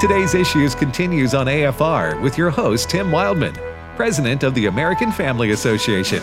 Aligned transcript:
Today's 0.00 0.36
Issues 0.36 0.76
continues 0.76 1.34
on 1.34 1.46
AFR 1.48 2.22
with 2.22 2.38
your 2.38 2.50
host, 2.50 2.88
Tim 2.88 3.10
Wildmon, 3.10 3.56
President 3.96 4.44
of 4.44 4.54
the 4.54 4.66
American 4.66 5.10
Family 5.10 5.50
Association. 5.50 6.22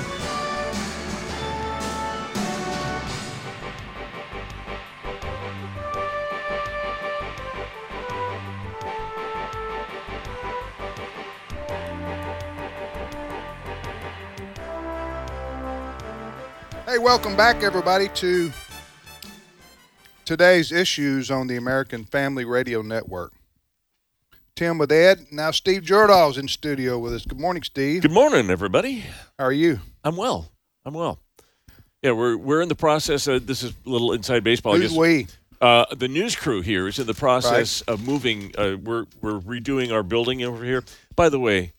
Hey, 16.86 16.98
welcome 16.98 17.36
back, 17.36 17.62
everybody, 17.62 18.08
to 18.08 18.54
today's 20.24 20.72
issues 20.72 21.30
on 21.30 21.48
the 21.48 21.58
American 21.58 22.06
Family 22.06 22.46
Radio 22.46 22.82
Network. 22.82 23.34
Tim 24.56 24.78
with 24.78 24.90
Ed. 24.90 25.28
Now, 25.32 25.52
Steve 25.52 25.82
Jordahl's 25.82 26.38
in 26.38 26.48
studio 26.48 26.98
with 26.98 27.14
us. 27.14 27.26
Good 27.26 27.40
morning, 27.40 27.62
Steve. 27.62 28.02
Good 28.02 28.12
morning, 28.12 28.50
everybody. 28.50 29.04
How 29.38 29.46
are 29.46 29.52
you? 29.52 29.82
I'm 30.02 30.16
well. 30.16 30.50
I'm 30.86 30.94
well. 30.94 31.20
Yeah, 32.02 32.12
we're 32.12 32.38
we're 32.38 32.62
in 32.62 32.70
the 32.70 32.76
process. 32.76 33.28
Of, 33.28 33.48
this 33.48 33.64
is 33.64 33.74
a 33.86 33.90
little 33.90 34.14
inside 34.14 34.46
baseball. 34.46 34.76
I 34.76 34.78
Who's 34.78 34.92
guess. 34.92 34.98
we? 34.98 35.28
Uh, 35.60 35.86
the 35.94 36.08
news 36.08 36.38
crew 36.38 36.62
here 36.62 36.88
is 36.88 37.00
in 37.00 37.08
the 37.08 37.14
process 37.14 37.82
of 37.82 38.08
moving. 38.08 38.54
Uh, 38.58 38.78
we're 38.82 39.08
we're 39.22 39.42
redoing 39.42 39.92
our 39.92 40.04
building 40.04 40.42
over 40.42 40.64
here. 40.64 40.86
By 41.18 41.28
the 41.28 41.40
way, 41.40 41.74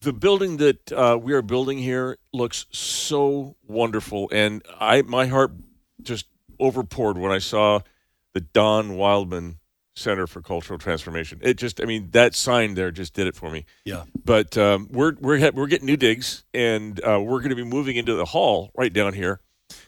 the 0.00 0.14
building 0.14 0.56
that 0.56 0.92
uh, 0.92 1.18
we 1.20 1.34
are 1.34 1.42
building 1.42 1.76
here 1.76 2.16
looks 2.32 2.64
so 2.70 3.56
wonderful, 3.66 4.30
and 4.32 4.62
I 4.80 5.02
my 5.02 5.26
heart 5.26 5.52
just 6.00 6.26
overpoured 6.58 7.18
when 7.18 7.30
I 7.30 7.38
saw 7.38 7.80
the 8.32 8.40
Don 8.40 8.92
Wildmon 8.92 9.56
Center 9.96 10.26
for 10.26 10.42
Cultural 10.42 10.78
Transformation. 10.78 11.40
It 11.42 11.54
just, 11.56 11.80
I 11.80 11.86
mean, 11.86 12.10
that 12.12 12.34
sign 12.34 12.74
there 12.74 12.90
just 12.90 13.14
did 13.14 13.26
it 13.26 13.34
for 13.34 13.50
me. 13.50 13.64
Yeah. 13.84 14.04
But 14.24 14.56
um, 14.58 14.88
we're 14.92 15.14
we're 15.18 15.50
we're 15.52 15.66
getting 15.66 15.86
new 15.86 15.96
digs, 15.96 16.44
and 16.54 17.00
uh, 17.02 17.18
we're 17.20 17.38
going 17.40 17.50
to 17.50 17.56
be 17.56 17.64
moving 17.64 17.96
into 17.96 18.14
the 18.14 18.26
hall 18.26 18.70
right 18.76 18.92
down 18.92 19.14
here. 19.14 19.40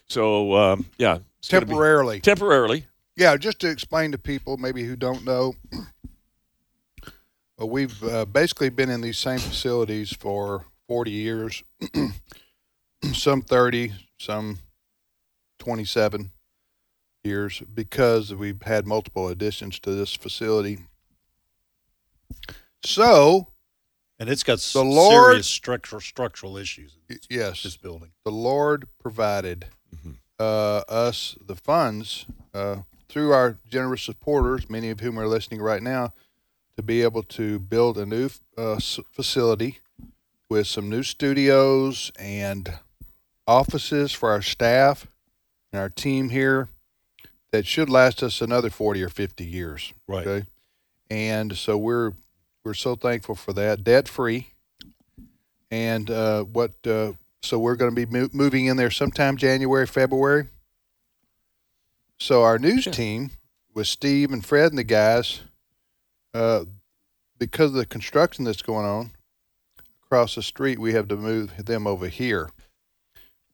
So 0.09 0.55
um, 0.57 0.87
yeah, 0.97 1.19
Temporarily. 1.43 2.21
temporarily. 2.21 2.87
Yeah, 3.17 3.37
just 3.37 3.59
to 3.61 3.69
explain 3.69 4.13
to 4.13 4.19
people 4.19 4.57
maybe 4.57 4.85
who 4.85 4.97
don't 4.97 5.25
know, 5.25 5.55
well, 7.59 7.69
we've 7.69 8.03
uh, 8.05 8.25
basically 8.25 8.71
been 8.71 8.91
in 8.91 9.01
these 9.01 9.19
same 9.19 9.39
facilities 9.41 10.13
for 10.13 10.65
40 10.89 11.11
years, 11.11 11.63
some 13.13 13.43
30, 13.43 13.93
some 14.19 14.59
27 15.59 16.31
years, 17.29 17.63
because 17.75 18.35
we've 18.35 18.63
had 18.63 18.87
multiple 18.87 19.29
additions 19.29 19.79
to 19.81 19.93
this 19.93 20.15
facility. 20.15 20.79
So, 22.85 23.49
And 24.21 24.29
it's 24.29 24.43
got 24.43 24.59
The 24.59 24.83
Lord- 24.83 25.31
serious 25.33 25.47
structural 25.47 26.01
structural 26.01 26.57
issues. 26.57 26.95
in 26.97 27.01
This, 27.17 27.27
yes, 27.31 27.63
this 27.63 27.77
building. 27.77 28.11
the 28.25 28.33
Lord 28.33 28.89
provided 28.99 29.67
uh, 30.41 30.83
us 30.89 31.37
the 31.47 31.55
funds 31.57 32.27
uh, 32.55 32.79
through 33.09 33.33
our 33.33 33.59
generous 33.69 34.03
supporters, 34.03 34.69
many 34.69 34.91
of 34.91 35.01
whom 35.01 35.19
are 35.19 35.27
listening 35.29 35.61
right 35.61 35.83
now, 35.83 36.13
to 36.77 36.83
be 36.83 37.03
able 37.03 37.23
to 37.25 37.59
build 37.61 37.97
a 37.99 38.07
new 38.07 38.29
uh, 38.57 38.79
facility 39.13 39.79
with 40.49 40.67
some 40.67 40.89
new 40.89 41.03
studios 41.03 42.11
and 42.19 42.73
offices 43.47 44.13
for 44.13 44.31
our 44.31 44.43
staff 44.43 45.07
and 45.73 45.81
our 45.81 45.89
team 45.89 46.29
here 46.31 46.69
that 47.53 47.67
should 47.67 47.89
last 47.91 48.23
us 48.23 48.41
another 48.41 48.71
40 48.71 49.03
or 49.03 49.09
50 49.09 49.45
years. 49.45 49.93
Right. 50.07 50.27
Okay. 50.27 50.47
And 51.11 51.57
so 51.57 51.77
we're 51.79 52.13
we're 52.65 52.75
so 52.75 52.95
thankful 52.97 53.35
for 53.35 53.53
that, 53.55 53.83
debt 53.85 54.09
free. 54.09 54.49
And 55.71 56.11
uh, 56.11 56.45
what 56.45 56.73
uh, 56.87 57.13
so 57.43 57.59
we're 57.59 57.77
going 57.77 57.95
to 57.95 58.07
be 58.07 58.11
mo- 58.11 58.29
moving 58.33 58.67
in 58.67 58.77
there 58.77 58.91
sometime 58.91 59.37
January, 59.37 59.87
February. 59.87 60.49
So 62.19 62.43
our 62.43 62.59
news 62.59 62.85
Sure. 62.85 62.93
team 62.93 63.31
with 63.75 63.87
Steve 63.87 64.33
and 64.33 64.45
Fred 64.45 64.71
and 64.73 64.79
the 64.79 64.85
guys, 64.85 65.41
uh, 66.35 66.65
because 67.39 67.71
of 67.71 67.77
the 67.77 67.87
construction 67.87 68.45
that's 68.45 68.63
going 68.63 68.85
on 68.87 69.13
across 70.05 70.35
the 70.35 70.43
street, 70.43 70.79
we 70.79 70.93
have 70.95 71.09
to 71.09 71.17
move 71.17 71.65
them 71.65 71.87
over 71.87 72.09
here. 72.09 72.51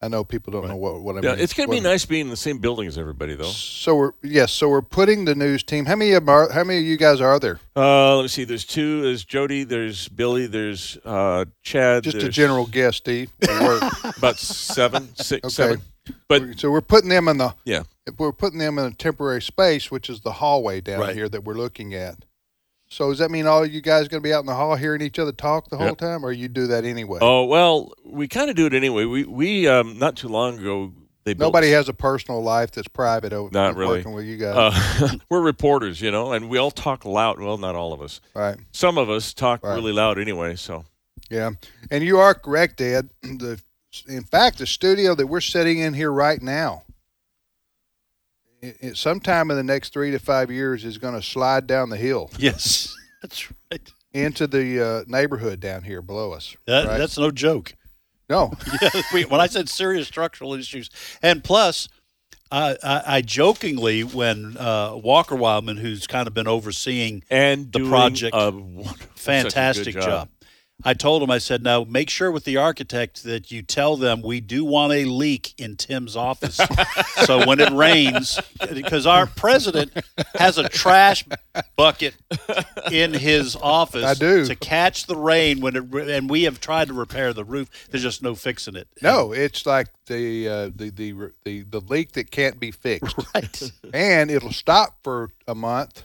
I 0.03 0.09
know 0.09 0.22
people 0.22 0.53
don't 0.53 0.69
know 0.69 0.77
what 0.77 1.00
what 1.00 1.16
I 1.16 1.21
Yeah, 1.22 1.32
mean. 1.34 1.43
it's 1.43 1.55
going 1.55 1.69
to 1.69 1.75
be 1.75 1.81
nice 1.81 2.05
being 2.05 2.22
in 2.27 2.28
the 2.31 2.37
same 2.37 2.59
building 2.59 2.87
as 2.87 2.99
everybody, 2.99 3.34
though. 3.34 3.44
So 3.44 3.97
we're 3.97 4.12
yes, 4.22 4.53
so 4.53 4.69
we're 4.69 4.82
putting 4.82 5.25
the 5.25 5.34
news 5.34 5.62
team. 5.62 5.87
How 5.87 5.97
many 5.97 6.12
of 6.12 6.22
'em 6.25 6.28
are, 6.28 6.50
how 6.53 6.62
many 6.65 6.81
of 6.81 6.84
you 6.84 6.99
guys 6.99 7.21
are 7.22 7.38
there? 7.41 7.59
Uh, 7.75 8.16
let 8.16 8.22
me 8.22 8.28
see. 8.28 8.44
There's 8.44 8.66
two. 8.66 9.00
There's 9.03 9.25
Jody. 9.25 9.65
There's 9.65 10.09
Billy. 10.09 10.47
There's 10.47 10.99
uh, 11.06 11.47
Chad. 11.62 12.04
Just 12.04 12.19
a 12.19 12.28
general 12.28 12.66
guess, 12.66 12.97
Steve. 12.97 13.31
at 13.43 13.62
work. 14.04 14.16
About 14.19 14.37
seven, 14.38 15.09
six, 15.16 15.44
Okay. 15.47 15.53
seven. 15.53 15.83
But 16.28 16.59
so 16.59 16.71
we're 16.71 16.83
putting 16.83 17.09
them 17.09 17.28
in 17.28 17.38
the 17.38 17.54
yeah, 17.65 17.84
we're 18.19 18.33
putting 18.33 18.59
them 18.59 18.78
in 18.78 18.84
a 18.84 18.91
temporary 18.91 19.41
space, 19.41 19.91
which 19.91 20.10
is 20.10 20.21
the 20.21 20.33
hallway 20.33 20.83
down 20.83 21.00
Right. 21.00 21.15
here 21.16 21.31
that 21.31 21.44
we're 21.44 21.54
looking 21.54 21.94
at. 21.94 22.27
So 22.94 23.09
does 23.10 23.19
that 23.19 23.32
mean 23.32 23.49
all 23.49 23.66
you 23.66 23.81
guys 23.81 24.06
going 24.06 24.22
to 24.22 24.27
be 24.27 24.32
out 24.32 24.38
in 24.38 24.47
the 24.47 24.55
hall 24.55 24.77
hearing 24.77 25.03
each 25.03 25.19
other 25.19 25.32
talk 25.32 25.69
the 25.69 25.77
whole 25.77 25.87
Yep. 25.88 25.99
time, 25.99 26.25
or 26.25 26.31
you 26.31 26.47
do 26.47 26.69
that 26.69 26.84
anyway? 26.84 27.19
Oh 27.21 27.44
well, 27.44 27.93
we 28.05 28.28
kind 28.28 28.49
of 28.50 28.55
do 28.55 28.66
it 28.66 28.72
anyway. 28.72 29.05
We 29.05 29.25
we 29.25 29.66
um 29.66 29.99
not 29.99 30.15
too 30.15 30.28
long 30.28 30.60
ago 30.60 30.93
they 31.25 31.34
built, 31.34 31.49
Nobody 31.53 31.72
has 31.72 31.88
a 31.88 31.93
personal 31.93 32.41
life 32.41 32.71
that's 32.71 32.87
private 32.87 33.33
over 33.33 33.50
Not 33.53 33.75
really. 33.75 33.99
working 33.99 34.12
with 34.12 34.27
you 34.27 34.37
guys, 34.37 34.54
Uh, 34.56 35.16
we're 35.28 35.41
reporters, 35.41 36.00
you 36.00 36.12
know, 36.12 36.33
and 36.33 36.49
we 36.49 36.56
all 36.59 36.71
talk 36.71 37.04
loud. 37.04 37.41
Well, 37.41 37.59
not 37.59 37.75
all 37.75 37.93
of 37.93 38.00
us. 38.00 38.21
right? 38.33 38.59
Some 38.71 38.97
of 38.97 39.10
us 39.10 39.34
talk 39.34 39.65
Right. 39.65 39.75
really 39.75 39.93
loud 39.93 40.16
anyway. 40.21 40.54
So 40.54 40.84
Yeah, 41.28 41.50
and 41.91 42.04
you 42.04 42.19
are 42.19 42.33
correct, 42.33 42.81
Ed. 42.81 43.10
The 43.22 43.60
in 44.09 44.22
fact, 44.22 44.59
the 44.59 44.66
studio 44.66 45.16
that 45.16 45.27
we're 45.27 45.41
sitting 45.41 45.78
in 45.78 45.94
here 45.94 46.12
right 46.12 46.41
now, 46.41 46.83
it, 48.64 48.76
it, 48.80 48.97
sometime 48.97 49.50
in 49.50 49.56
the 49.56 49.62
next 49.62 49.92
three 49.92 50.10
to 50.10 50.19
five 50.19 50.50
years, 50.50 50.84
is 50.84 50.98
going 50.98 51.14
to 51.14 51.22
slide 51.22 51.66
down 51.66 51.91
the 51.91 51.97
hill 51.97 52.30
Yes, 52.38 52.94
that's 53.22 53.50
right. 53.70 53.92
into 54.12 54.47
the 54.47 54.80
uh, 54.80 55.04
neighborhood 55.06 55.60
down 55.60 55.82
here 55.82 56.02
below 56.02 56.32
us. 56.32 56.56
That, 56.66 56.86
right? 56.86 56.98
That's 56.98 57.19
no 57.19 57.30
joke. 57.30 57.74
no, 58.28 58.53
Yeah, 58.82 59.03
we, 59.12 59.24
when 59.24 59.41
I 59.41 59.47
said 59.47 59.69
serious 59.69 60.08
structural 60.08 60.54
issues, 60.54 60.91
and 61.22 61.42
plus, 61.44 61.88
I, 62.50 62.76
I, 62.82 63.03
I 63.16 63.20
jokingly, 63.22 64.03
when 64.04 64.56
uh, 64.56 64.97
Walker 64.97 65.34
Wildmon, 65.34 65.78
who's 65.78 66.06
kind 66.06 66.28
of 66.28 66.34
been 66.34 66.47
overseeing 66.47 67.24
and 67.28 67.72
The 67.72 67.80
doing 67.80 67.91
project, 67.91 68.36
a 68.36 68.50
wonderful, 68.50 68.84
such 68.84 68.94
a 68.94 68.98
good 68.98 69.19
fantastic 69.19 69.94
job. 69.94 70.28
I 70.82 70.92
told 70.92 71.22
him, 71.22 71.30
I 71.30 71.38
said, 71.38 71.62
now 71.62 71.84
make 71.84 72.10
sure 72.10 72.30
with 72.32 72.44
the 72.44 72.56
architect 72.56 73.22
that 73.24 73.50
you 73.52 73.62
tell 73.62 73.96
them 73.96 74.20
we 74.22 74.40
do 74.40 74.64
want 74.64 74.92
a 74.92 75.04
leak 75.04 75.54
in 75.56 75.76
Tim's 75.76 76.16
office. 76.16 76.56
so 77.24 77.46
when 77.46 77.60
it 77.60 77.72
rains, 77.72 78.40
because 78.74 79.06
our 79.06 79.26
president 79.26 79.92
has 80.34 80.58
a 80.58 80.68
trash 80.68 81.24
bucket 81.76 82.14
in 82.90 83.14
his 83.14 83.56
office 83.56 84.04
I 84.04 84.14
do. 84.14 84.44
to 84.46 84.56
catch 84.56 85.06
the 85.06 85.16
rain 85.16 85.60
when 85.60 85.76
it, 85.76 85.84
and 86.10 86.28
we 86.28 86.42
have 86.42 86.60
tried 86.60 86.88
to 86.88 86.94
repair 86.94 87.32
the 87.32 87.44
roof. 87.44 87.70
There's 87.91 88.02
just 88.02 88.22
no 88.22 88.34
fixing 88.34 88.74
it. 88.74 88.88
no, 89.00 89.32
it's 89.32 89.64
like 89.64 89.88
the 90.06 90.48
uh, 90.48 90.70
the, 90.74 90.91
the 90.91 91.14
the 91.44 91.62
the 91.62 91.80
leak 91.80 92.12
that 92.12 92.30
can't 92.30 92.58
be 92.60 92.72
fixed, 92.72 93.16
Right. 93.34 93.72
and 93.94 94.30
it'll 94.30 94.52
stop 94.52 94.98
for 95.02 95.30
a 95.46 95.54
month, 95.54 96.04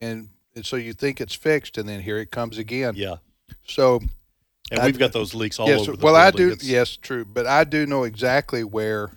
and, 0.00 0.28
and 0.54 0.64
so 0.64 0.76
you 0.76 0.92
think 0.92 1.20
it's 1.20 1.34
fixed, 1.34 1.78
and 1.78 1.88
then 1.88 2.00
here 2.00 2.18
it 2.18 2.30
comes 2.30 2.58
again. 2.58 2.94
Yeah. 2.96 3.16
So 3.66 4.00
And 4.70 4.80
I- 4.80 4.86
we've 4.86 4.98
got 4.98 5.12
those 5.12 5.34
leaks 5.34 5.58
all 5.58 5.68
yes, 5.68 5.80
over 5.82 5.96
the 5.96 6.04
well, 6.04 6.16
I 6.16 6.30
do. 6.30 6.48
It's- 6.52 6.64
Yes, 6.66 6.96
true, 6.96 7.24
but 7.24 7.46
I 7.46 7.64
do 7.64 7.86
know 7.86 8.04
exactly 8.04 8.64
where 8.64 9.10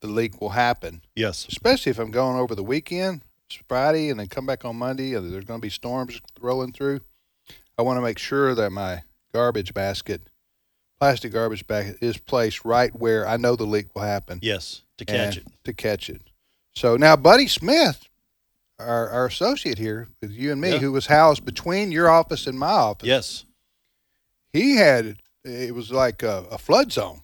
the 0.00 0.08
leak 0.08 0.40
will 0.40 0.50
happen, 0.50 1.02
Yes. 1.14 1.46
especially 1.48 1.90
if 1.90 1.98
I'm 1.98 2.10
going 2.10 2.36
over 2.36 2.54
the 2.54 2.62
weekend, 2.64 3.22
it's 3.48 3.58
Friday, 3.68 4.10
and 4.10 4.20
then 4.20 4.28
come 4.28 4.46
back 4.46 4.64
on 4.64 4.76
Monday. 4.76 5.14
And 5.14 5.32
there's 5.32 5.44
going 5.44 5.60
to 5.60 5.64
be 5.64 5.70
storms 5.70 6.20
rolling 6.40 6.72
through. 6.72 7.00
I 7.78 7.82
want 7.82 7.96
to 7.96 8.02
make 8.02 8.18
sure 8.18 8.54
that 8.54 8.70
my 8.70 9.02
garbage 9.32 9.72
basket, 9.74 10.22
plastic 11.00 11.32
garbage 11.32 11.66
basket, 11.66 11.98
is 12.02 12.18
placed 12.18 12.64
right 12.64 12.94
where 12.94 13.26
I 13.26 13.36
know 13.36 13.56
the 13.56 13.64
leak 13.64 13.94
will 13.94 14.02
happen. 14.02 14.38
Yes. 14.42 14.82
To 14.98 15.04
catch 15.04 15.36
it. 15.38 15.46
To 15.64 15.72
catch 15.72 16.10
it. 16.10 16.22
So 16.76 16.96
now, 16.96 17.16
Buddy 17.16 17.48
Smith, 17.48 18.04
our, 18.78 19.08
our 19.10 19.26
associate 19.26 19.78
here 19.78 20.08
with 20.20 20.30
you 20.32 20.52
and 20.52 20.60
me, 20.60 20.72
Yeah. 20.72 20.78
who 20.78 20.92
was 20.92 21.06
housed 21.06 21.44
between 21.44 21.92
your 21.92 22.08
office 22.10 22.46
and 22.46 22.58
my 22.58 22.66
office, 22.70 23.06
Yes. 23.06 23.44
he 24.52 24.76
had 24.76 25.16
it 25.44 25.74
was 25.74 25.90
like 25.92 26.22
a, 26.22 26.44
a 26.50 26.58
flood 26.58 26.90
zone. 26.92 27.20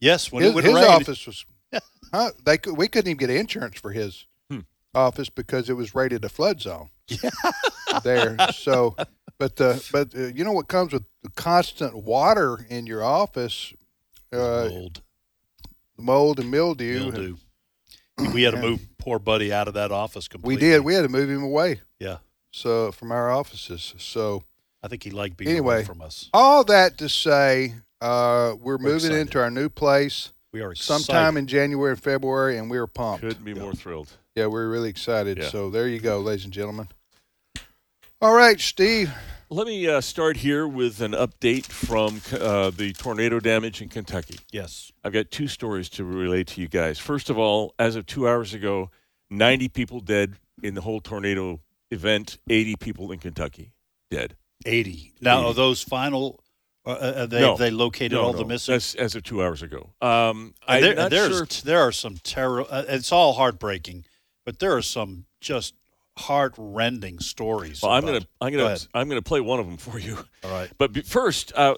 Yes. 0.00 0.30
When 0.30 0.42
his 0.42 0.52
it 0.52 0.54
would 0.54 0.64
his 0.64 0.74
rain. 0.74 0.84
office 0.84 1.26
was, 1.26 1.46
huh, 2.12 2.30
they 2.44 2.58
could, 2.58 2.76
we 2.76 2.86
couldn't 2.88 3.08
even 3.10 3.16
get 3.18 3.30
insurance 3.30 3.80
for 3.80 3.92
his 3.92 4.26
Hmm. 4.50 4.60
office 4.94 5.28
because 5.30 5.70
it 5.70 5.72
was 5.74 5.94
rated 5.94 6.24
a 6.24 6.28
flood 6.28 6.60
zone. 6.60 6.90
there. 8.04 8.36
So, 8.52 8.94
but 9.38 9.60
uh, 9.60 9.76
but 9.92 10.14
uh, 10.14 10.26
you 10.34 10.44
know 10.44 10.52
what 10.52 10.68
comes 10.68 10.92
with 10.92 11.04
the 11.22 11.30
constant 11.30 11.96
water 11.96 12.66
in 12.68 12.86
your 12.86 13.02
office, 13.04 13.72
uh, 14.32 14.68
Mold. 14.70 15.02
mold 15.96 16.40
and 16.40 16.50
mildew. 16.50 16.98
Mildew. 17.00 17.36
We 18.18 18.42
had 18.42 18.54
to 18.54 18.60
move 18.60 18.80
poor 18.98 19.18
buddy 19.18 19.52
out 19.52 19.68
of 19.68 19.74
that 19.74 19.92
office 19.92 20.28
completely. 20.28 20.56
We 20.66 20.70
did. 20.72 20.80
We 20.84 20.94
had 20.94 21.02
to 21.02 21.08
move 21.08 21.28
him 21.28 21.42
away. 21.42 21.80
Yeah. 22.00 22.18
so 22.52 22.90
from 22.92 23.12
our 23.12 23.30
offices. 23.30 23.94
So 23.98 24.42
I 24.82 24.88
think 24.88 25.02
he 25.02 25.10
liked 25.10 25.36
being 25.36 25.50
Anyway. 25.50 25.76
away 25.76 25.84
from 25.84 26.00
us. 26.00 26.30
all 26.32 26.64
that 26.64 26.96
to 26.98 27.08
say, 27.08 27.74
uh, 28.00 28.54
we're, 28.60 28.78
moving 28.78 28.96
excited. 28.96 29.18
into 29.18 29.40
our 29.40 29.50
new 29.50 29.68
place 29.68 30.32
We 30.52 30.60
are 30.62 30.72
excited. 30.72 31.04
sometime 31.04 31.36
in 31.36 31.46
January 31.46 31.92
and 31.92 32.02
February, 32.02 32.56
and 32.58 32.70
we're 32.70 32.86
pumped. 32.86 33.22
Couldn't 33.22 33.44
be 33.44 33.54
more 33.54 33.74
thrilled. 33.74 34.08
Yeah, 34.34 34.46
we're 34.46 34.68
really 34.68 34.88
excited. 34.90 35.38
Yeah. 35.38 35.48
So 35.48 35.70
there 35.70 35.88
you 35.88 35.98
go, 36.00 36.20
ladies 36.20 36.44
and 36.44 36.52
gentlemen. 36.52 36.88
All 38.20 38.34
right, 38.34 38.58
Steve. 38.60 39.12
Let 39.48 39.68
me 39.68 39.86
uh, 39.86 40.00
start 40.00 40.38
here 40.38 40.66
with 40.66 41.00
an 41.00 41.12
update 41.12 41.66
from 41.66 42.20
uh, 42.32 42.70
the 42.70 42.92
tornado 42.92 43.38
damage 43.38 43.80
in 43.80 43.88
Kentucky. 43.88 44.40
Yes. 44.50 44.90
I've 45.04 45.12
got 45.12 45.30
two 45.30 45.46
stories 45.46 45.88
to 45.90 46.04
relate 46.04 46.48
to 46.48 46.60
you 46.60 46.66
guys. 46.66 46.98
First 46.98 47.30
of 47.30 47.38
all, 47.38 47.72
as 47.78 47.94
of 47.94 48.06
two 48.06 48.26
hours 48.28 48.54
ago, 48.54 48.90
90 49.30 49.68
people 49.68 50.00
dead 50.00 50.34
in 50.64 50.74
the 50.74 50.80
whole 50.80 51.00
tornado 51.00 51.60
event, 51.92 52.38
80 52.50 52.76
people 52.76 53.12
in 53.12 53.20
Kentucky 53.20 53.72
dead. 54.10 54.34
80. 54.64 55.14
Now, 55.20 55.38
80. 55.40 55.46
are 55.48 55.54
those 55.54 55.82
final? 55.82 56.40
Uh, 56.84 56.90
uh, 56.90 57.26
they 57.26 57.40
No. 57.40 57.56
they 57.56 57.70
located 57.70 58.12
No, 58.12 58.22
all 58.22 58.32
no, 58.32 58.38
the 58.38 58.44
missing. 58.46 58.72
That's 58.74 58.94
as 58.96 59.14
of 59.14 59.22
two 59.22 59.42
hours 59.44 59.62
ago. 59.62 59.92
Um, 60.00 60.54
Uh, 60.66 60.80
there, 60.80 61.08
there's 61.08 61.36
sure. 61.36 61.46
there 61.64 61.80
are 61.80 61.92
some 61.92 62.16
terror. 62.18 62.62
Uh, 62.68 62.84
it's 62.88 63.12
all 63.12 63.34
heartbreaking, 63.34 64.06
but 64.44 64.58
there 64.58 64.72
are 64.76 64.82
some 64.82 65.26
just 65.40 65.74
heart-rending 66.18 67.18
stories. 67.20 67.82
Well, 67.82 67.92
I'm 67.92 68.04
about- 68.04 68.12
gonna 68.12 68.26
I'm 68.40 68.52
gonna. 68.52 68.78
I'm 68.94 69.08
gonna 69.08 69.22
play 69.22 69.40
one 69.40 69.60
of 69.60 69.66
them 69.66 69.76
for 69.76 69.98
you. 69.98 70.18
All 70.44 70.50
right. 70.50 70.70
But 70.78 71.06
first, 71.06 71.52
uh, 71.54 71.74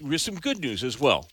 there's 0.00 0.22
some 0.22 0.36
good 0.36 0.60
news 0.60 0.84
as 0.84 0.98
well. 1.00 1.28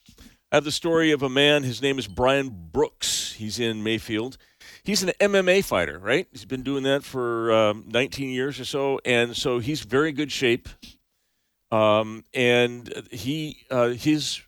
I 0.51 0.57
have 0.57 0.63
the 0.63 0.71
story 0.71 1.11
of 1.11 1.21
a 1.23 1.29
man. 1.29 1.63
His 1.63 1.81
name 1.81 1.99
is 1.99 2.07
Brian 2.07 2.49
Brooks. 2.71 3.33
He's 3.33 3.59
in 3.59 3.83
Mayfield. 3.83 4.37
He's 4.83 5.03
an 5.03 5.11
MMA 5.19 5.63
fighter, 5.65 5.99
right? 5.99 6.27
He's 6.31 6.45
been 6.45 6.61
doing 6.63 6.83
that 6.83 7.03
for 7.03 7.51
um, 7.51 7.85
19 7.87 8.29
years 8.29 8.59
or 8.59 8.65
so, 8.65 8.99
and 9.03 9.35
so 9.35 9.59
he's 9.59 9.81
very 9.81 10.11
good 10.11 10.31
shape. 10.31 10.69
Um, 11.71 12.23
and 12.33 12.91
he, 13.11 13.65
uh, 13.71 13.89
his 13.89 14.41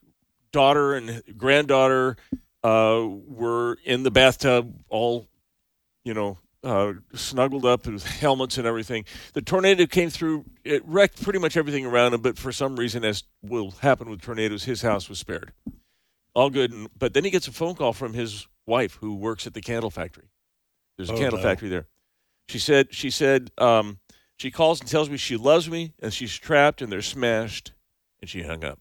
daughter 0.52 0.94
and 0.94 1.24
granddaughter 1.38 2.16
uh, 2.64 3.04
were 3.06 3.78
in 3.84 4.04
the 4.04 4.12
bathtub, 4.12 4.76
all, 4.90 5.28
you 6.06 6.14
know, 6.14 6.38
uh, 6.64 6.94
snuggled 7.14 7.66
up 7.66 7.86
with 7.86 8.06
helmets 8.06 8.58
and 8.58 8.66
everything. 8.68 9.06
The 9.34 9.42
tornado 9.42 9.86
came 9.86 10.10
through. 10.10 10.46
It 10.64 10.84
wrecked 10.86 11.22
pretty 11.24 11.40
much 11.40 11.56
everything 11.58 11.86
around 11.86 12.14
him, 12.14 12.22
but 12.22 12.38
for 12.38 12.52
some 12.52 12.76
reason, 12.76 13.06
as 13.06 13.24
will 13.42 13.72
happen 13.72 14.10
with 14.10 14.22
tornadoes, 14.22 14.64
his 14.66 14.82
house 14.82 15.08
was 15.10 15.20
spared. 15.20 15.54
All 16.34 16.50
good. 16.50 16.72
And, 16.72 16.90
but 16.98 17.14
then 17.14 17.24
he 17.24 17.30
gets 17.30 17.48
a 17.48 17.52
phone 17.52 17.76
call 17.76 17.94
from 17.94 18.14
his 18.14 18.48
wife, 18.66 18.96
who 19.02 19.16
works 19.16 19.48
at 19.48 19.54
the 19.54 19.62
candle 19.62 19.90
factory. 19.90 20.30
There's 20.98 21.10
a 21.10 21.14
Oh, 21.14 21.18
candle 21.18 21.38
no. 21.40 21.44
factory 21.44 21.70
there. 21.70 21.88
She 22.50 22.60
said. 22.60 22.88
She 22.94 23.10
said. 23.10 23.52
Um, 23.58 24.00
she 24.38 24.52
calls 24.52 24.80
and 24.80 24.90
tells 24.90 25.10
me 25.10 25.18
she 25.18 25.36
loves 25.36 25.68
me 25.70 25.94
and 26.00 26.14
she's 26.14 26.36
trapped 26.36 26.82
and 26.84 26.92
they're 26.92 27.02
smashed, 27.02 27.72
and 28.22 28.30
she 28.30 28.44
hung 28.44 28.64
up. 28.64 28.80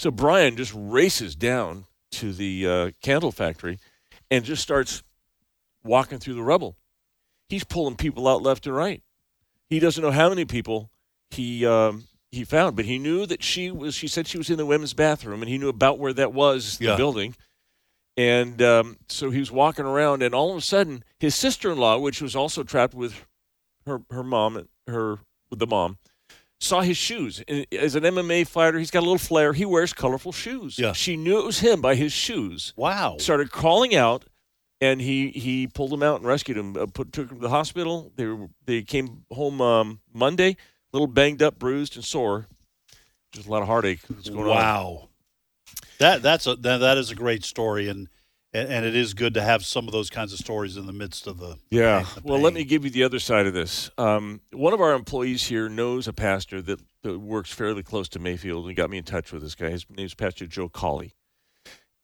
So 0.00 0.10
Brian 0.10 0.56
just 0.56 0.72
races 0.74 1.36
down 1.36 1.86
to 2.12 2.32
the 2.32 2.66
uh, 2.68 2.90
candle 3.00 3.30
factory 3.30 3.78
and 4.30 4.44
just 4.44 4.60
starts 4.62 5.04
walking 5.84 6.18
through 6.18 6.34
the 6.34 6.42
rubble. 6.42 6.76
He's 7.48 7.64
pulling 7.64 7.96
people 7.96 8.26
out 8.26 8.42
left 8.42 8.66
and 8.66 8.74
right. 8.74 9.02
He 9.68 9.78
doesn't 9.78 10.02
know 10.02 10.10
how 10.10 10.28
many 10.28 10.44
people 10.44 10.90
he 11.30 11.64
um, 11.66 12.04
he 12.32 12.44
found, 12.44 12.76
but 12.76 12.84
he 12.84 12.98
knew 12.98 13.26
that 13.26 13.42
she 13.42 13.70
was. 13.70 13.94
She 13.94 14.08
said 14.08 14.26
she 14.26 14.38
was 14.38 14.50
in 14.50 14.56
the 14.56 14.66
women's 14.66 14.94
bathroom, 14.94 15.42
and 15.42 15.48
he 15.48 15.58
knew 15.58 15.68
about 15.68 15.98
where 15.98 16.12
that 16.12 16.32
was, 16.32 16.78
the 16.78 16.86
Yeah. 16.86 16.96
building. 16.96 17.34
And 18.16 18.62
um, 18.62 18.96
so 19.08 19.30
he 19.30 19.40
was 19.40 19.50
walking 19.50 19.84
around, 19.84 20.22
and 20.22 20.34
all 20.34 20.52
of 20.52 20.56
a 20.56 20.60
sudden, 20.60 21.02
his 21.18 21.34
sister-in-law, 21.34 21.98
which 21.98 22.22
was 22.22 22.36
also 22.36 22.62
trapped 22.62 22.94
with 22.94 23.26
her 23.86 24.02
her 24.10 24.22
mom, 24.22 24.68
her 24.86 25.18
with 25.50 25.58
the 25.58 25.66
mom, 25.66 25.98
saw 26.60 26.80
his 26.82 26.96
shoes. 26.96 27.42
And 27.48 27.66
as 27.72 27.94
an 27.96 28.04
MMA 28.04 28.46
fighter, 28.46 28.78
he's 28.78 28.90
got 28.92 29.00
a 29.00 29.06
little 29.06 29.18
flair. 29.18 29.52
He 29.52 29.64
wears 29.64 29.92
colorful 29.92 30.30
shoes. 30.32 30.78
Yeah. 30.78 30.92
She 30.92 31.16
knew 31.16 31.38
it 31.40 31.44
was 31.46 31.58
him 31.60 31.80
by 31.80 31.94
his 31.96 32.12
shoes 32.12 32.72
Wow. 32.76 33.16
started 33.18 33.50
calling 33.50 33.94
out, 33.96 34.24
and 34.80 35.00
he 35.00 35.30
he 35.30 35.66
pulled 35.66 35.92
him 35.92 36.02
out 36.02 36.16
and 36.16 36.26
rescued 36.26 36.56
him. 36.56 36.76
Uh, 36.76 36.86
put 36.86 37.12
took 37.12 37.30
him 37.30 37.36
to 37.38 37.42
the 37.42 37.50
hospital. 37.50 38.12
They 38.16 38.26
were, 38.26 38.48
they 38.64 38.82
came 38.82 39.24
home 39.32 39.60
um, 39.60 40.00
Monday, 40.12 40.50
a 40.50 40.56
little 40.92 41.06
banged 41.06 41.42
up, 41.42 41.58
bruised, 41.58 41.96
and 41.96 42.04
sore. 42.04 42.46
Just 43.32 43.46
a 43.48 43.50
lot 43.50 43.62
of 43.62 43.68
heartache. 43.68 44.00
Going 44.26 44.38
on? 44.38 44.46
Wow. 44.46 45.08
That 45.98 46.22
that's 46.22 46.46
a 46.46 46.56
that, 46.56 46.78
that 46.78 46.98
is 46.98 47.10
a 47.10 47.14
great 47.14 47.44
story, 47.44 47.88
and 47.88 48.08
and 48.54 48.84
it 48.84 48.94
is 48.94 49.14
good 49.14 49.34
to 49.34 49.42
have 49.42 49.64
some 49.64 49.88
of 49.88 49.92
those 49.92 50.08
kinds 50.10 50.32
of 50.32 50.38
stories 50.38 50.76
in 50.76 50.86
the 50.86 50.92
midst 50.92 51.26
of 51.26 51.38
the 51.38 51.58
Yeah. 51.70 52.04
the 52.14 52.22
Well, 52.22 52.38
let 52.38 52.54
me 52.54 52.62
give 52.62 52.84
you 52.84 52.90
the 52.90 53.02
other 53.02 53.18
side 53.18 53.46
of 53.46 53.54
this. 53.54 53.90
Um, 53.98 54.40
one 54.52 54.72
of 54.72 54.80
our 54.80 54.94
employees 54.94 55.44
here 55.44 55.68
knows 55.68 56.06
a 56.06 56.12
pastor 56.12 56.62
that, 56.62 56.80
that 57.02 57.18
works 57.18 57.52
fairly 57.52 57.82
close 57.82 58.08
to 58.10 58.20
Mayfield 58.20 58.68
and 58.68 58.76
got 58.76 58.90
me 58.90 58.98
in 58.98 59.04
touch 59.04 59.32
with 59.32 59.42
this 59.42 59.56
guy. 59.56 59.70
His 59.70 59.84
name's 59.90 60.14
Pastor 60.14 60.46
Joe 60.46 60.68
Colley. 60.68 61.14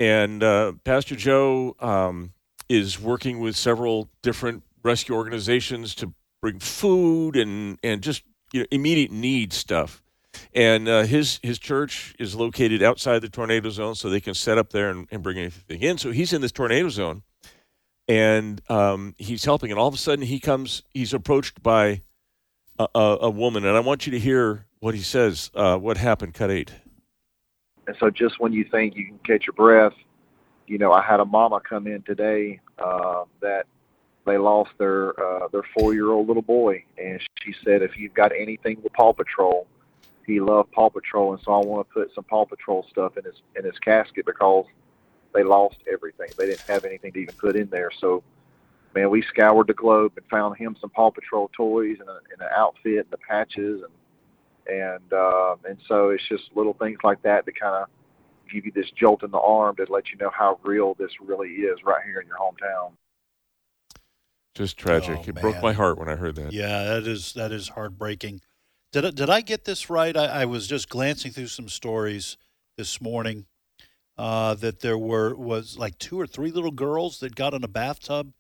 And 0.01 0.43
uh, 0.43 0.73
Pastor 0.83 1.15
Joe 1.15 1.77
um, 1.79 2.33
is 2.71 3.01
working 3.01 3.41
with 3.41 3.57
several 3.57 4.09
different 4.23 4.63
rescue 4.85 5.17
organizations 5.17 5.93
to 5.97 6.15
bring 6.41 6.61
food 6.61 7.37
and, 7.37 7.79
and 7.83 8.01
just 8.01 8.23
you 8.53 8.61
know, 8.61 8.67
immediate 8.71 9.11
need 9.11 9.53
stuff. 9.53 10.05
And 10.55 10.89
uh, 10.89 11.03
his 11.03 11.41
his 11.43 11.59
church 11.59 12.15
is 12.21 12.37
located 12.37 12.81
outside 12.81 13.19
the 13.19 13.29
tornado 13.29 13.69
zone, 13.71 13.97
so 13.97 14.09
they 14.09 14.21
can 14.21 14.35
set 14.35 14.57
up 14.57 14.71
there 14.71 14.89
and, 14.89 15.09
and 15.11 15.25
bring 15.25 15.39
anything 15.39 15.83
in. 15.83 15.99
So 15.99 16.13
he's 16.13 16.33
in 16.33 16.41
this 16.41 16.53
tornado 16.53 16.89
zone, 16.89 17.25
and 18.07 18.63
um, 18.71 19.17
he's 19.19 19.45
helping. 19.45 19.73
And 19.73 19.81
all 19.81 19.89
of 19.89 19.95
a 19.95 19.99
sudden, 19.99 20.25
he 20.25 20.39
comes. 20.39 20.85
He's 20.95 21.13
approached 21.13 21.65
by 21.65 22.03
a, 22.79 22.87
a, 22.95 23.19
a 23.23 23.31
woman, 23.31 23.67
and 23.67 23.77
I 23.77 23.81
want 23.81 24.07
you 24.07 24.13
to 24.13 24.21
hear 24.21 24.67
what 24.79 24.95
he 24.95 25.03
says. 25.03 25.51
Uh, 25.53 25.77
what 25.77 25.97
happened? 25.97 26.35
Cut 26.35 26.53
eight. 26.53 26.71
And 27.89 27.97
so 27.99 28.09
just 28.09 28.39
when 28.39 28.53
you 28.53 28.65
think 28.71 28.95
you 28.95 29.07
can 29.07 29.19
catch 29.27 29.47
your 29.49 29.55
breath, 29.55 29.95
you 30.71 30.79
know, 30.79 30.93
I 30.93 31.03
had 31.03 31.19
a 31.19 31.25
mama 31.25 31.61
come 31.69 31.89
in 31.89 32.01
today 32.03 32.61
uh, 32.79 33.25
that 33.41 33.67
they 34.25 34.39
lost 34.39 34.71
their 34.79 35.19
uh, 35.21 35.49
their 35.49 35.65
four 35.77 35.95
year 35.95 36.11
old 36.13 36.29
little 36.29 36.43
boy, 36.43 36.85
and 36.97 37.21
she 37.43 37.53
said 37.65 37.83
if 37.83 37.99
you've 37.99 38.15
got 38.15 38.31
anything 38.31 38.81
with 38.81 38.93
Paw 38.93 39.13
Patrol, 39.13 39.67
he 40.29 40.39
loved 40.39 40.71
Paw 40.71 40.89
Patrol, 40.89 41.33
and 41.35 41.43
so 41.43 41.53
I 41.55 41.59
want 41.67 41.89
to 41.89 41.93
put 41.93 42.15
some 42.15 42.23
Paw 42.23 42.45
Patrol 42.47 42.87
stuff 42.89 43.17
in 43.17 43.25
his 43.25 43.35
in 43.57 43.65
his 43.65 43.77
casket 43.81 44.25
because 44.25 44.67
they 45.35 45.43
lost 45.43 45.79
everything. 45.93 46.29
They 46.39 46.47
didn't 46.47 46.69
have 46.69 46.85
anything 46.85 47.13
to 47.15 47.19
even 47.19 47.35
put 47.35 47.57
in 47.57 47.69
there. 47.71 47.91
So, 48.01 48.23
man, 48.95 49.11
we 49.11 49.23
scoured 49.23 49.67
the 49.67 49.75
globe 49.75 50.13
and 50.17 50.27
found 50.31 50.57
him 50.57 50.77
some 50.81 50.91
Paw 50.91 51.11
Patrol 51.11 51.51
toys 51.57 51.97
and, 51.99 52.09
a, 52.09 52.21
and 52.33 52.43
an 52.43 52.49
outfit 52.57 52.99
and 52.99 53.11
the 53.11 53.19
patches 53.19 53.83
and 53.83 54.73
and 54.73 55.13
uh, 55.13 55.57
and 55.69 55.79
so 55.89 56.11
it's 56.11 56.29
just 56.29 56.45
little 56.55 56.75
things 56.75 56.99
like 57.03 57.21
that 57.23 57.45
to 57.47 57.51
kind 57.51 57.75
of 57.75 57.89
give 58.53 58.65
you 58.67 58.73
this 58.75 58.91
jolt 58.93 59.23
in 59.23 59.31
the 59.31 59.39
arm 59.41 59.77
to 59.77 59.87
let 59.89 60.11
you 60.11 60.17
know 60.19 60.31
how 60.37 60.59
real 60.63 60.95
this 60.95 61.11
really 61.21 61.49
is 61.51 61.79
right 61.85 62.03
here 62.05 62.21
in 62.21 62.27
your 62.27 62.37
hometown. 62.37 62.93
Just 64.55 64.77
tragic. 64.77 65.19
Oh, 65.19 65.25
it 65.27 65.35
broke 65.41 65.63
my 65.63 65.73
heart 65.73 65.99
when 65.99 66.09
I 66.09 66.17
heard 66.17 66.35
that. 66.37 66.53
Yeah, 66.53 66.85
that 66.85 67.07
is 67.07 67.33
that 67.35 67.53
is 67.53 67.69
heartbreaking. 67.69 68.41
Did 68.93 69.05
I, 69.07 69.11
did 69.11 69.31
I 69.31 69.41
get 69.43 69.65
this 69.65 69.89
right? 69.89 70.17
I, 70.17 70.43
I 70.43 70.45
was 70.45 70.67
just 70.67 70.89
glancing 70.89 71.31
through 71.31 71.47
some 71.47 71.69
stories 71.69 72.37
this 72.77 73.01
morning 73.01 73.47
uh, 74.19 74.55
that 74.55 74.81
there 74.81 74.99
were 74.99 75.35
was 75.37 75.79
like 75.79 75.99
two 75.99 76.19
or 76.21 76.27
three 76.27 76.51
little 76.51 76.73
girls 76.73 77.21
that 77.21 77.37
got 77.37 77.55
in 77.55 77.63
a 77.63 77.69
bathtub 77.69 78.33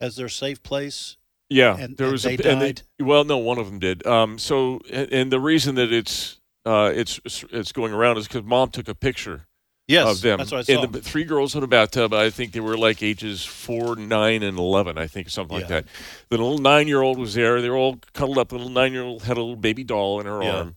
as 0.00 0.16
their 0.16 0.30
safe 0.30 0.62
place. 0.62 1.16
Yeah, 1.50 1.76
And- 1.76 1.96
there 1.96 2.06
and 2.06 2.12
was 2.12 2.22
they 2.22 2.36
a 2.38 2.50
and 2.50 2.60
died? 2.60 2.82
well, 2.98 3.24
no, 3.24 3.36
one 3.36 3.58
of 3.58 3.66
them 3.66 3.78
did. 3.80 4.06
Um, 4.06 4.38
so 4.38 4.80
and, 4.90 5.12
and 5.12 5.32
the 5.32 5.40
reason 5.40 5.74
that 5.74 5.92
it's 5.92 6.40
uh, 6.64 6.90
it's 6.94 7.20
it's 7.50 7.72
going 7.72 7.92
around 7.92 8.16
is 8.16 8.26
because 8.26 8.44
mom 8.44 8.70
took 8.70 8.88
a 8.88 8.94
picture 8.94 9.46
Yes, 9.90 10.08
of 10.16 10.20
them. 10.22 10.38
that's 10.38 10.52
what 10.52 10.58
I 10.58 10.62
saw. 10.62 10.82
And 10.82 10.92
the 10.92 11.00
three 11.00 11.24
girls 11.24 11.54
in 11.54 11.62
a 11.62 11.66
bathtub. 11.66 12.12
I 12.14 12.30
think 12.30 12.52
they 12.52 12.60
were 12.60 12.76
like 12.78 13.02
ages 13.02 13.44
four, 13.44 13.96
nine, 13.96 14.42
and 14.42 14.58
eleven. 14.58 14.96
I 14.98 15.06
think 15.06 15.28
something 15.30 15.56
like 15.56 15.68
Yeah. 15.68 15.80
that. 15.80 15.86
The 16.30 16.36
little 16.38 16.58
nine-year-old 16.58 17.18
was 17.18 17.34
there. 17.34 17.60
They 17.60 17.68
were 17.70 17.76
all 17.76 17.98
cuddled 18.12 18.38
up. 18.38 18.48
The 18.50 18.56
little 18.56 18.70
nine-year-old 18.70 19.22
had 19.24 19.36
a 19.36 19.40
little 19.40 19.56
baby 19.56 19.84
doll 19.84 20.20
in 20.20 20.26
her 20.26 20.42
Yeah. 20.42 20.56
arm. 20.56 20.76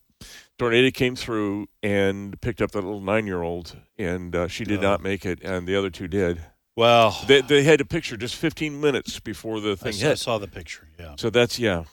Tornado 0.60 0.92
came 0.92 1.16
through 1.16 1.68
and 1.82 2.40
picked 2.42 2.62
up 2.62 2.72
the 2.72 2.82
little 2.82 3.02
nine-year-old, 3.02 3.76
and 3.98 4.36
uh, 4.36 4.48
she 4.48 4.64
did 4.64 4.80
Oh. 4.80 4.84
not 4.84 5.02
make 5.02 5.26
it, 5.26 5.40
and 5.44 5.68
the 5.68 5.76
other 5.76 5.90
two 5.90 6.08
did. 6.08 6.40
well, 6.76 7.20
They, 7.28 7.42
they 7.42 7.64
had 7.64 7.82
a 7.82 7.86
picture 7.86 8.18
just 8.18 8.36
15 8.36 8.80
minutes 8.82 9.20
before 9.20 9.60
the 9.60 9.72
I 9.72 9.76
thing 9.76 9.94
I 9.96 10.10
hit. 10.10 10.20
saw 10.20 10.38
the 10.40 10.48
picture. 10.48 10.88
Yeah. 11.00 11.16
So 11.18 11.30
that's 11.30 11.60
yeah. 11.60 11.84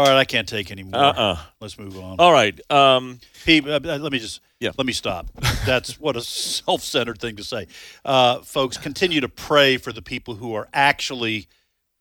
All 0.00 0.06
right, 0.06 0.16
I 0.16 0.24
can't 0.24 0.48
take 0.48 0.70
any 0.70 0.82
more. 0.82 0.98
Uh-uh. 0.98 1.36
Let's 1.60 1.78
move 1.78 1.98
on. 1.98 2.16
All 2.18 2.32
right. 2.32 2.58
Um, 2.70 3.20
Pete, 3.44 3.68
uh, 3.68 3.80
uh, 3.84 3.98
let 3.98 4.10
me 4.12 4.18
just 4.18 4.40
Yeah. 4.58 4.70
let 4.78 4.86
me 4.86 4.94
stop. 4.94 5.26
That's 5.66 6.00
what 6.00 6.16
a 6.16 6.22
self-centered 6.22 7.20
thing 7.20 7.36
to 7.36 7.44
say. 7.44 7.66
Uh, 8.02 8.38
folks, 8.40 8.78
continue 8.78 9.20
to 9.20 9.28
pray 9.28 9.76
for 9.76 9.92
the 9.92 10.00
people 10.00 10.36
who 10.36 10.54
are 10.54 10.70
actually 10.72 11.48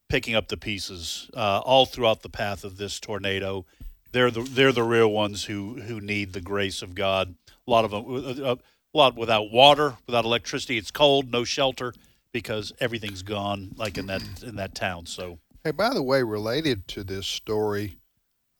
picking 0.07 0.33
up 0.33 0.47
the 0.47 0.55
pieces 0.55 1.29
uh, 1.35 1.59
all 1.65 1.85
throughout 1.85 2.21
the 2.21 2.29
path 2.29 2.63
of 2.63 2.77
this 2.77 3.01
tornado. 3.01 3.65
They're 4.13 4.31
the 4.31 4.43
they're 4.43 4.71
the 4.71 4.83
real 4.83 5.11
ones 5.11 5.43
who 5.43 5.81
who 5.81 5.99
need 5.99 6.31
the 6.31 6.39
grace 6.41 6.81
of 6.81 6.95
God. 6.95 7.35
A 7.67 7.69
lot 7.69 7.83
of 7.83 7.91
them, 7.91 8.05
uh, 8.45 8.55
a 8.55 8.97
lot 8.97 9.17
without 9.17 9.51
water, 9.51 9.97
without 10.07 10.23
electricity. 10.23 10.77
It's 10.77 10.89
cold, 10.89 11.33
no 11.33 11.43
shelter 11.43 11.93
because 12.31 12.71
everything's 12.79 13.23
gone, 13.23 13.71
like 13.75 13.97
in 13.97 14.05
that 14.05 14.21
in 14.41 14.55
that 14.55 14.73
town. 14.73 15.05
So 15.05 15.39
Hey, 15.65 15.71
by 15.71 15.93
the 15.93 16.01
way, 16.01 16.23
related 16.23 16.87
to 16.87 17.03
this 17.03 17.27
story, 17.27 17.97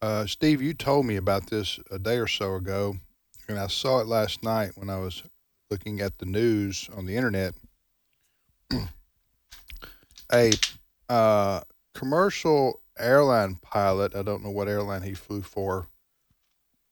uh, 0.02 0.26
Steve, 0.26 0.62
you 0.62 0.74
told 0.74 1.06
me 1.06 1.16
about 1.16 1.50
this 1.50 1.80
a 1.90 1.98
day 1.98 2.18
or 2.18 2.28
so 2.28 2.56
ago, 2.56 2.98
and 3.48 3.58
I 3.58 3.68
saw 3.68 4.02
it 4.02 4.08
last 4.08 4.44
night 4.44 4.72
when 4.76 4.90
I 4.90 5.00
was 5.00 5.24
looking 5.72 6.02
at 6.02 6.18
the 6.18 6.26
news 6.26 6.90
on 6.94 7.06
the 7.06 7.16
internet. 7.16 7.56
a 10.34 10.52
uh, 11.08 11.62
commercial 11.94 12.82
airline 13.00 13.56
pilot, 13.62 14.14
I 14.14 14.22
don't 14.22 14.44
know 14.44 14.52
what 14.52 14.68
airline 14.68 15.04
he 15.04 15.14
flew 15.14 15.42
for, 15.42 15.88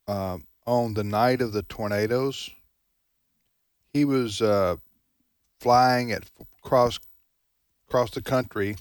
um, 0.08 0.48
on 0.66 0.94
the 0.94 1.04
night 1.04 1.42
of 1.42 1.52
the 1.52 1.64
tornadoes, 1.64 2.50
he 3.92 4.06
was 4.06 4.42
uh, 4.42 4.78
flying 5.60 6.14
at 6.14 6.32
cross 6.62 6.98
across 7.90 8.12
the 8.12 8.22
country 8.22 8.78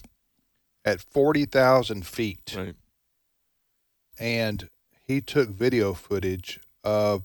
at 0.87 1.01
forty 1.03 1.45
thousand 1.45 2.07
feet, 2.07 2.55
Right. 2.57 2.75
and 4.19 4.69
he 5.07 5.21
took 5.21 5.51
video 5.51 5.93
footage 5.93 6.61
of 6.85 7.25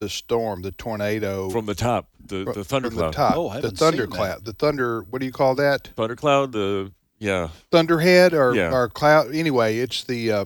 the 0.00 0.08
storm, 0.08 0.62
the 0.62 0.70
tornado 0.72 1.48
From 1.50 1.66
the 1.66 1.74
top, 1.74 2.08
the, 2.24 2.44
fr- 2.44 2.52
the 2.52 2.64
from 2.64 2.82
thundercloud. 2.82 3.12
the 3.12 3.16
top, 3.16 3.36
Oh, 3.36 3.48
I 3.48 3.60
the 3.60 3.68
haven't 3.68 3.76
seen 3.78 3.90
thundercloud, 3.92 4.44
the 4.44 4.52
thunder. 4.52 5.02
What 5.02 5.20
do 5.20 5.26
you 5.26 5.32
call 5.32 5.54
that? 5.56 5.88
Thundercloud, 5.96 6.52
the 6.52 6.92
yeah, 7.18 7.48
Thunderhead 7.72 8.32
or 8.34 8.54
Yeah. 8.54 8.72
or 8.72 8.88
cloud? 8.88 9.34
Anyway, 9.34 9.78
it's 9.78 10.04
the 10.04 10.30
uh, 10.30 10.44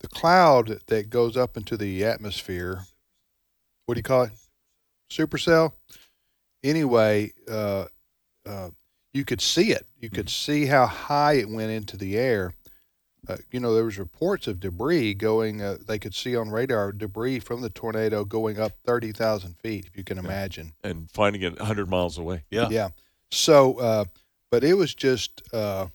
the 0.00 0.08
cloud 0.08 0.80
that 0.88 1.08
goes 1.10 1.36
up 1.36 1.56
into 1.56 1.76
the 1.76 2.04
atmosphere. 2.04 2.84
What 3.86 3.94
do 3.94 3.98
you 3.98 4.02
call 4.02 4.24
it? 4.24 4.32
Supercell. 5.10 5.72
Anyway, 6.62 7.32
uh, 7.50 7.86
uh, 8.46 8.70
you 9.12 9.24
could 9.24 9.40
see 9.40 9.72
it. 9.72 9.86
You 9.98 10.10
could 10.10 10.30
see 10.30 10.66
how 10.66 10.86
high 10.86 11.34
it 11.34 11.48
went 11.48 11.70
into 11.70 11.96
the 11.96 12.16
air. 12.16 12.54
Uh, 13.28 13.36
you 13.52 13.60
know, 13.60 13.72
there 13.72 13.84
was 13.84 13.98
reports 13.98 14.48
of 14.48 14.58
debris 14.58 15.14
going. 15.14 15.62
Uh, 15.62 15.76
they 15.86 15.98
could 15.98 16.14
see 16.14 16.34
on 16.34 16.50
radar 16.50 16.90
debris 16.90 17.38
from 17.38 17.60
the 17.60 17.70
tornado 17.70 18.24
going 18.24 18.58
up 18.58 18.72
thirty 18.84 19.12
thousand 19.12 19.56
feet. 19.58 19.86
If 19.86 19.96
you 19.96 20.02
can 20.02 20.18
imagine. 20.18 20.72
and 20.82 21.08
finding 21.10 21.42
it 21.42 21.56
100 21.56 21.88
miles 21.88 22.18
away. 22.18 22.42
Yeah. 22.50 22.68
Yeah. 22.68 22.88
So, 23.30 23.78
uh, 23.78 24.04
but 24.50 24.64
it 24.64 24.74
was 24.74 24.92
just 24.94 25.40
uh, 25.54 25.86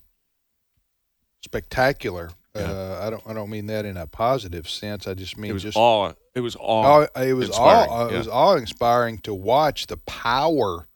spectacular. 1.42 2.30
Yeah. 2.56 2.62
Uh, 2.62 3.00
I 3.06 3.10
don't. 3.10 3.22
I 3.26 3.34
don't 3.34 3.50
mean 3.50 3.66
that 3.66 3.84
in 3.84 3.96
a 3.98 4.06
positive 4.06 4.68
sense. 4.68 5.06
I 5.06 5.14
just 5.14 5.36
mean 5.36 5.50
It 5.50 5.54
was 5.54 5.62
just 5.62 5.76
awe. 5.76 6.14
It 6.34 6.40
was 6.40 6.56
awe. 6.56 7.02
awe, 7.02 7.20
it 7.20 7.34
was 7.34 7.50
awe, 7.50 8.04
uh, 8.04 8.08
yeah. 8.08 8.14
it 8.14 8.18
was 8.18 8.28
awe 8.28 8.54
inspiring 8.54 9.18
to 9.18 9.34
watch 9.34 9.86
the 9.86 9.98
power 9.98 10.87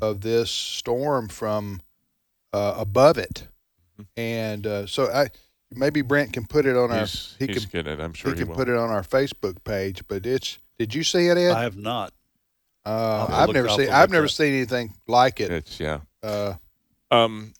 of 0.00 0.20
this 0.20 0.50
storm 0.50 1.28
from 1.28 1.80
uh, 2.52 2.74
above 2.76 3.18
it, 3.18 3.48
and 4.16 4.66
uh, 4.66 4.86
so 4.86 5.10
I 5.10 5.28
maybe 5.72 6.02
Brent 6.02 6.32
can 6.32 6.46
put 6.46 6.66
it 6.66 6.76
on 6.76 6.90
our 6.90 7.00
he's 7.00 7.36
he 7.38 7.46
he's 7.46 7.66
can 7.66 7.70
getting 7.84 7.92
it. 7.98 8.00
I'm 8.02 8.12
sure 8.12 8.32
he 8.32 8.38
he, 8.38 8.40
can 8.42 8.48
will. 8.48 8.56
put 8.56 8.68
it 8.68 8.76
on 8.76 8.90
our 8.90 9.02
Facebook 9.02 9.62
page. 9.64 10.06
But 10.08 10.26
it's 10.26 10.58
did 10.78 10.94
you 10.94 11.04
see 11.04 11.28
it, 11.28 11.36
Ed? 11.36 11.52
I 11.52 11.62
have 11.62 11.76
not. 11.76 12.12
uh, 12.86 13.26
I've 13.28 13.52
never 13.52 13.68
seen 13.68 13.88
I've 13.90 14.10
never 14.10 14.26
that. 14.26 14.30
seen 14.30 14.52
anything 14.54 14.94
like 15.06 15.40
it. 15.40 15.50
It's 15.50 15.78
yeah. 15.80 16.00
Uh, 16.22 16.54
Um, 17.12 17.54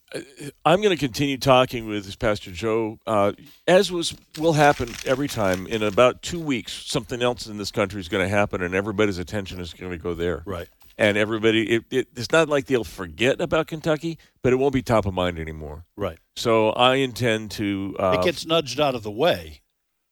I'm 0.65 0.81
going 0.81 0.97
to 0.97 1.01
continue 1.01 1.37
talking 1.39 1.89
with 1.89 2.17
Pastor 2.19 2.51
Joe, 2.53 2.99
uh, 3.07 3.33
as 3.67 3.91
was 3.91 4.15
will 4.39 4.53
happen 4.55 4.91
every 5.07 5.27
time. 5.29 5.67
In 5.67 5.83
about 5.83 6.23
two 6.23 6.39
weeks, 6.41 6.73
something 6.73 7.21
else 7.23 7.47
in 7.47 7.59
this 7.59 7.71
country 7.73 8.01
is 8.01 8.09
going 8.09 8.25
to 8.25 8.29
happen, 8.29 8.63
and 8.63 8.75
everybody's 8.75 9.19
attention 9.19 9.61
is 9.61 9.73
going 9.75 9.91
to 9.93 9.99
go 9.99 10.15
there. 10.15 10.43
Right. 10.47 10.69
And 11.01 11.17
everybody, 11.17 11.69
it, 11.77 11.85
it, 11.91 12.09
it's 12.15 12.31
not 12.31 12.49
like 12.51 12.67
they'll 12.67 12.85
forget 12.85 13.41
about 13.41 13.67
Kentucky, 13.69 14.19
but 14.43 14.53
it 14.53 14.57
won't 14.57 14.75
be 14.75 14.83
top 14.83 15.07
of 15.07 15.15
mind 15.15 15.39
anymore. 15.39 15.87
Right. 15.97 16.19
So 16.37 16.71
I 16.71 16.97
intend 16.97 17.53
to. 17.53 17.97
Uh, 17.99 18.19
it 18.21 18.25
gets 18.25 18.45
nudged 18.45 18.79
out 18.79 18.95
of 18.95 19.03
the 19.03 19.11
way 19.11 19.63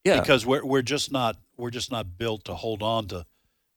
yeah, 0.05 0.19
because 0.21 0.47
we're 0.47 0.65
we're 0.65 0.81
just 0.83 1.13
not 1.13 1.37
we're 1.59 1.71
just 1.71 1.93
not 1.93 2.17
built 2.17 2.45
to 2.47 2.55
hold 2.55 2.83
on 2.83 3.07
to 3.09 3.27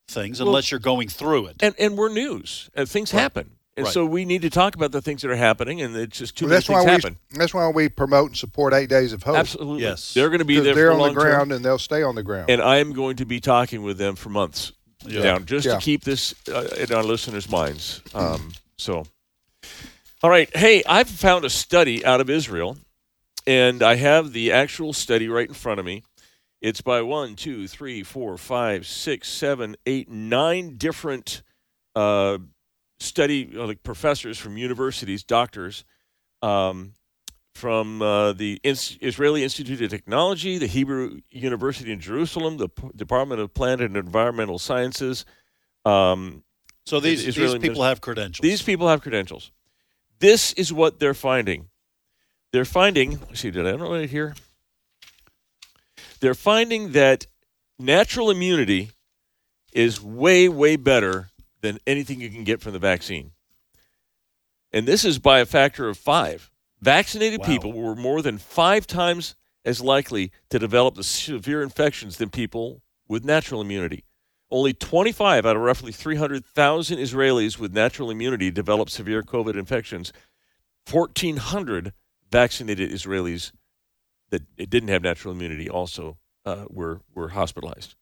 things 0.08 0.40
Well- 0.40 0.48
unless 0.48 0.70
you're 0.70 0.80
going 0.80 1.08
through 1.08 1.46
it. 1.48 1.56
and 1.60 1.74
and 1.78 1.96
we're 1.98 2.08
news, 2.08 2.70
and 2.74 2.88
things 2.88 3.12
Right. 3.12 3.20
happen, 3.20 3.50
and 3.76 3.84
Right. 3.84 3.92
so 3.92 4.06
we 4.06 4.24
need 4.24 4.40
to 4.42 4.50
talk 4.50 4.74
about 4.74 4.92
the 4.92 5.02
things 5.02 5.20
that 5.22 5.30
are 5.30 5.36
happening, 5.36 5.80
and 5.82 5.94
it's 5.96 6.16
just 6.18 6.36
too 6.36 6.46
well, 6.46 6.50
many 6.50 6.56
that's 6.60 6.68
why 6.70 6.78
things 6.78 6.86
we 6.86 6.92
happen. 7.10 7.18
that's 7.32 7.52
why 7.54 7.68
we 7.68 7.88
promote 7.90 8.28
and 8.30 8.36
support 8.38 8.72
Eight 8.74 8.88
Days 8.88 9.12
of 9.12 9.22
Hope. 9.22 9.36
Absolutely, 9.36 9.82
Yes. 9.82 10.14
they're 10.14 10.28
going 10.28 10.38
to 10.38 10.44
be 10.46 10.60
there. 10.60 10.74
they're 10.74 10.86
for 10.88 10.92
on 10.92 10.98
the 10.98 11.04
long 11.04 11.14
term. 11.14 11.22
ground 11.24 11.52
and 11.52 11.64
they'll 11.64 11.78
stay 11.78 12.02
on 12.02 12.14
the 12.14 12.22
ground. 12.22 12.48
and 12.50 12.62
I 12.62 12.78
am 12.78 12.92
going 12.94 13.16
to 13.16 13.24
be 13.26 13.38
talking 13.40 13.82
with 13.82 13.98
them 13.98 14.16
for 14.16 14.28
months 14.30 14.72
Yeah. 15.06 15.22
down 15.22 15.44
just 15.46 15.66
Yeah. 15.66 15.74
to 15.74 15.80
keep 15.80 16.04
this 16.04 16.34
uh, 16.48 16.68
in 16.78 16.92
our 16.92 17.02
listeners' 17.02 17.48
minds. 17.48 18.00
Um, 18.14 18.52
so, 18.78 19.04
all 20.22 20.30
right. 20.30 20.54
Hey, 20.56 20.82
I've 20.86 21.08
found 21.08 21.44
a 21.44 21.50
study 21.50 22.04
out 22.04 22.20
of 22.20 22.30
Israel, 22.30 22.78
and 23.46 23.82
I 23.82 23.96
have 23.96 24.32
the 24.32 24.52
actual 24.52 24.92
study 24.92 25.28
right 25.28 25.48
in 25.48 25.54
front 25.54 25.80
of 25.80 25.86
me. 25.86 26.02
It's 26.60 26.80
by 26.80 27.02
one, 27.02 27.34
two, 27.34 27.66
three, 27.66 28.02
four, 28.04 28.38
five, 28.38 28.86
six, 28.86 29.28
seven, 29.28 29.76
eight, 29.84 30.08
nine 30.08 30.76
different 30.76 31.42
uh, 31.96 32.38
study 33.00 33.46
like 33.46 33.82
professors 33.82 34.38
from 34.38 34.56
universities, 34.56 35.24
doctors. 35.24 35.84
Um, 36.40 36.94
from 37.54 38.00
uh, 38.02 38.32
the 38.32 38.60
Ins- 38.62 38.96
Israeli 39.00 39.42
Institute 39.42 39.80
of 39.82 39.90
Technology, 39.90 40.58
the 40.58 40.66
Hebrew 40.66 41.20
University 41.30 41.92
in 41.92 42.00
Jerusalem, 42.00 42.56
the 42.56 42.68
P- 42.68 42.88
Department 42.96 43.40
of 43.40 43.52
Plant 43.54 43.80
and 43.80 43.96
Environmental 43.96 44.58
Sciences. 44.58 45.24
Um, 45.84 46.44
So 46.86 46.98
these 47.00 47.24
these 47.34 47.54
people 47.58 47.82
have 47.82 48.00
credentials. 48.00 48.42
these 48.42 48.62
people 48.62 48.88
have 48.88 49.02
credentials. 49.02 49.50
This 50.18 50.52
is 50.54 50.72
what 50.72 50.98
they're 51.00 51.14
finding. 51.14 51.68
They're 52.52 52.64
finding, 52.64 53.18
let's 53.28 53.40
see, 53.40 53.50
did 53.50 53.66
I 53.66 53.72
know 53.76 53.94
it 53.94 54.10
here? 54.10 54.34
They're 56.20 56.34
finding 56.34 56.92
that 56.92 57.26
natural 57.78 58.30
immunity 58.30 58.90
is 59.72 60.00
way, 60.00 60.48
way 60.48 60.76
better 60.76 61.30
than 61.62 61.78
anything 61.86 62.20
you 62.20 62.30
can 62.30 62.44
get 62.44 62.60
from 62.60 62.72
the 62.72 62.78
vaccine. 62.78 63.32
And 64.72 64.86
this 64.86 65.04
is 65.04 65.18
by 65.18 65.40
a 65.40 65.46
factor 65.46 65.88
of 65.88 65.98
five. 65.98 66.51
Vaccinated 66.82 67.40
Wow. 67.40 67.46
people 67.46 67.72
were 67.72 67.94
more 67.94 68.20
than 68.22 68.38
five 68.38 68.86
times 68.86 69.36
as 69.64 69.80
likely 69.80 70.32
to 70.50 70.58
develop 70.58 70.96
the 70.96 71.04
severe 71.04 71.62
infections 71.62 72.16
than 72.18 72.28
people 72.28 72.82
with 73.08 73.24
natural 73.24 73.60
immunity. 73.60 74.04
Only 74.50 74.74
25 74.74 75.46
out 75.46 75.56
of 75.56 75.62
roughly 75.62 75.92
300,000 75.92 76.98
Israelis 76.98 77.58
with 77.58 77.72
natural 77.72 78.10
immunity 78.10 78.50
developed 78.50 78.90
severe 78.90 79.22
COVID 79.22 79.56
infections. 79.56 80.12
1,400 80.90 81.92
vaccinated 82.30 82.90
Israelis 82.90 83.52
that 84.30 84.42
didn't 84.56 84.88
have 84.88 85.02
natural 85.02 85.32
immunity 85.32 85.70
also 85.70 86.18
uh, 86.44 86.64
were 86.68 87.00
were 87.14 87.28
hospitalized, 87.28 87.94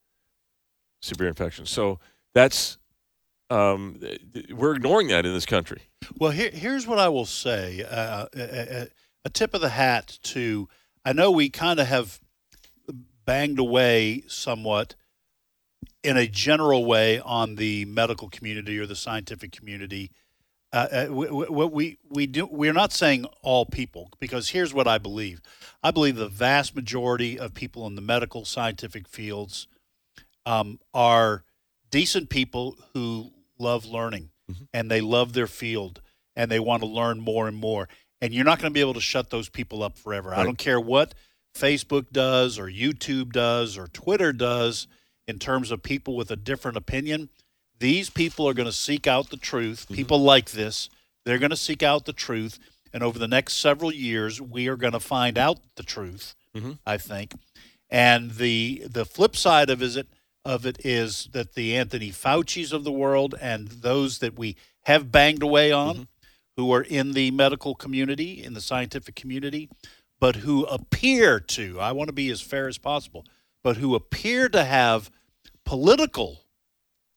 severe 1.03 1.29
infections. 1.29 1.69
So 1.69 2.01
that's 2.33 2.79
um, 3.51 4.01
we're 4.51 4.77
ignoring 4.77 5.09
that 5.09 5.27
in 5.27 5.35
this 5.35 5.47
country. 5.47 5.83
Well, 6.17 6.31
here, 6.31 6.51
here's 6.51 6.87
what 6.87 6.99
I 6.99 7.09
will 7.09 7.27
say: 7.27 7.85
uh, 7.89 8.27
a, 8.35 8.89
a, 9.25 9.31
tip 9.31 9.55
of 9.55 9.61
the 9.61 9.71
hat 9.71 10.19
to. 10.25 10.69
I 11.05 11.13
know 11.13 11.31
we 11.31 11.51
kind 11.51 11.81
of 11.81 11.89
have 11.89 12.21
banged 13.25 13.59
away 13.59 14.23
somewhat 14.29 14.95
in 16.03 16.17
a 16.17 16.27
general 16.27 16.85
way 16.85 17.19
on 17.21 17.57
the 17.57 17.85
medical 17.87 18.29
community 18.29 18.79
or 18.79 18.87
the 18.87 18.97
scientific 18.97 19.53
community. 19.53 20.11
Uh, 20.73 20.87
uh, 20.93 21.07
what 21.07 21.73
we 21.73 21.99
we 22.09 22.29
do 22.29 22.47
we're 22.47 22.73
not 22.73 22.93
saying 22.93 23.25
all 23.43 23.67
people 23.67 24.09
because 24.21 24.51
here's 24.51 24.73
what 24.73 24.87
I 24.87 24.99
believe. 24.99 25.41
I 25.83 25.91
believe 25.91 26.15
the 26.15 26.29
vast 26.29 26.77
majority 26.77 27.39
of 27.39 27.55
people 27.55 27.89
in 27.89 27.97
the 27.97 28.01
medical 28.01 28.45
scientific 28.45 29.09
fields 29.09 29.67
um, 30.47 30.79
are 30.95 31.43
decent 31.91 32.31
people 32.31 32.77
who 32.95 33.33
love 33.61 33.85
learning 33.87 34.31
and 34.75 34.91
they 34.91 35.01
love 35.01 35.33
their 35.33 35.47
field 35.47 36.01
and 36.35 36.51
they 36.51 36.59
want 36.59 36.83
to 36.83 36.89
learn 36.89 37.21
more 37.21 37.47
and 37.47 37.57
more. 37.57 37.89
And 38.21 38.35
you're 38.35 38.45
not 38.45 38.59
going 38.59 38.71
to 38.71 38.75
be 38.75 38.81
able 38.81 38.95
to 38.95 39.01
shut 39.01 39.31
those 39.31 39.49
people 39.49 39.83
up 39.83 39.97
forever. 39.97 40.35
I 40.35 40.43
don't 40.43 40.59
care 40.59 40.81
what 40.81 41.15
Facebook 41.55 42.11
does 42.13 42.59
or 42.59 42.67
YouTube 42.67 43.33
does 43.33 43.79
or 43.79 43.87
Twitter 43.89 44.33
does 44.33 44.87
in 45.29 45.39
terms 45.39 45.71
of 45.71 45.83
people 45.83 46.17
with 46.17 46.31
a 46.31 46.37
different 46.37 46.77
opinion. 46.77 47.29
These 47.79 48.11
people 48.11 48.47
are 48.49 48.55
going 48.55 48.67
to 48.69 48.73
seek 48.73 49.07
out 49.07 49.31
the 49.31 49.37
truth. 49.37 49.87
People 49.89 50.21
like 50.21 50.51
this, 50.51 50.89
they're 51.25 51.39
going 51.39 51.51
to 51.51 51.57
seek 51.57 51.83
out 51.83 52.05
the 52.05 52.13
truth. 52.13 52.59
And 52.93 53.03
over 53.05 53.19
the 53.19 53.29
next 53.29 53.55
several 53.55 53.93
years, 53.93 54.41
we 54.41 54.67
are 54.69 54.77
going 54.77 54.93
to 54.95 55.01
find 55.01 55.39
out 55.39 55.59
the 55.77 55.85
truth, 55.85 56.35
Mhm. 56.57 56.79
I 56.85 56.99
think. 56.99 57.35
And 57.89 58.33
the 58.33 58.83
the 58.87 59.05
flip 59.05 59.37
side 59.37 59.71
of 59.71 59.81
is 59.83 59.97
it 59.97 60.09
of 60.45 60.65
it 60.67 60.79
is 60.85 61.29
that 61.33 61.55
the 61.55 61.77
Anthony 61.77 62.11
Fauci's 62.11 62.73
of 62.73 62.85
the 62.85 62.93
world 62.93 63.35
and 63.41 63.69
those 63.69 64.19
that 64.19 64.39
we 64.39 64.57
have 64.85 65.13
banged 65.13 65.43
away 65.43 65.71
on, 65.73 66.09
who 66.57 66.73
are 66.73 66.83
in 66.83 67.13
the 67.13 67.31
medical 67.31 67.75
community, 67.75 68.43
in 68.43 68.55
the 68.55 68.61
scientific 68.61 69.15
community, 69.15 69.69
but 70.19 70.37
who 70.37 70.65
appear 70.65 71.41
to, 71.41 71.81
I 71.81 71.93
want 71.93 72.09
to 72.09 72.13
be 72.15 72.31
as 72.31 72.41
fair 72.41 72.69
as 72.69 72.79
possible, 72.79 73.25
but 73.63 73.77
who 73.79 73.95
appear 73.95 74.49
to 74.51 74.65
have 74.65 75.11
political 75.65 76.43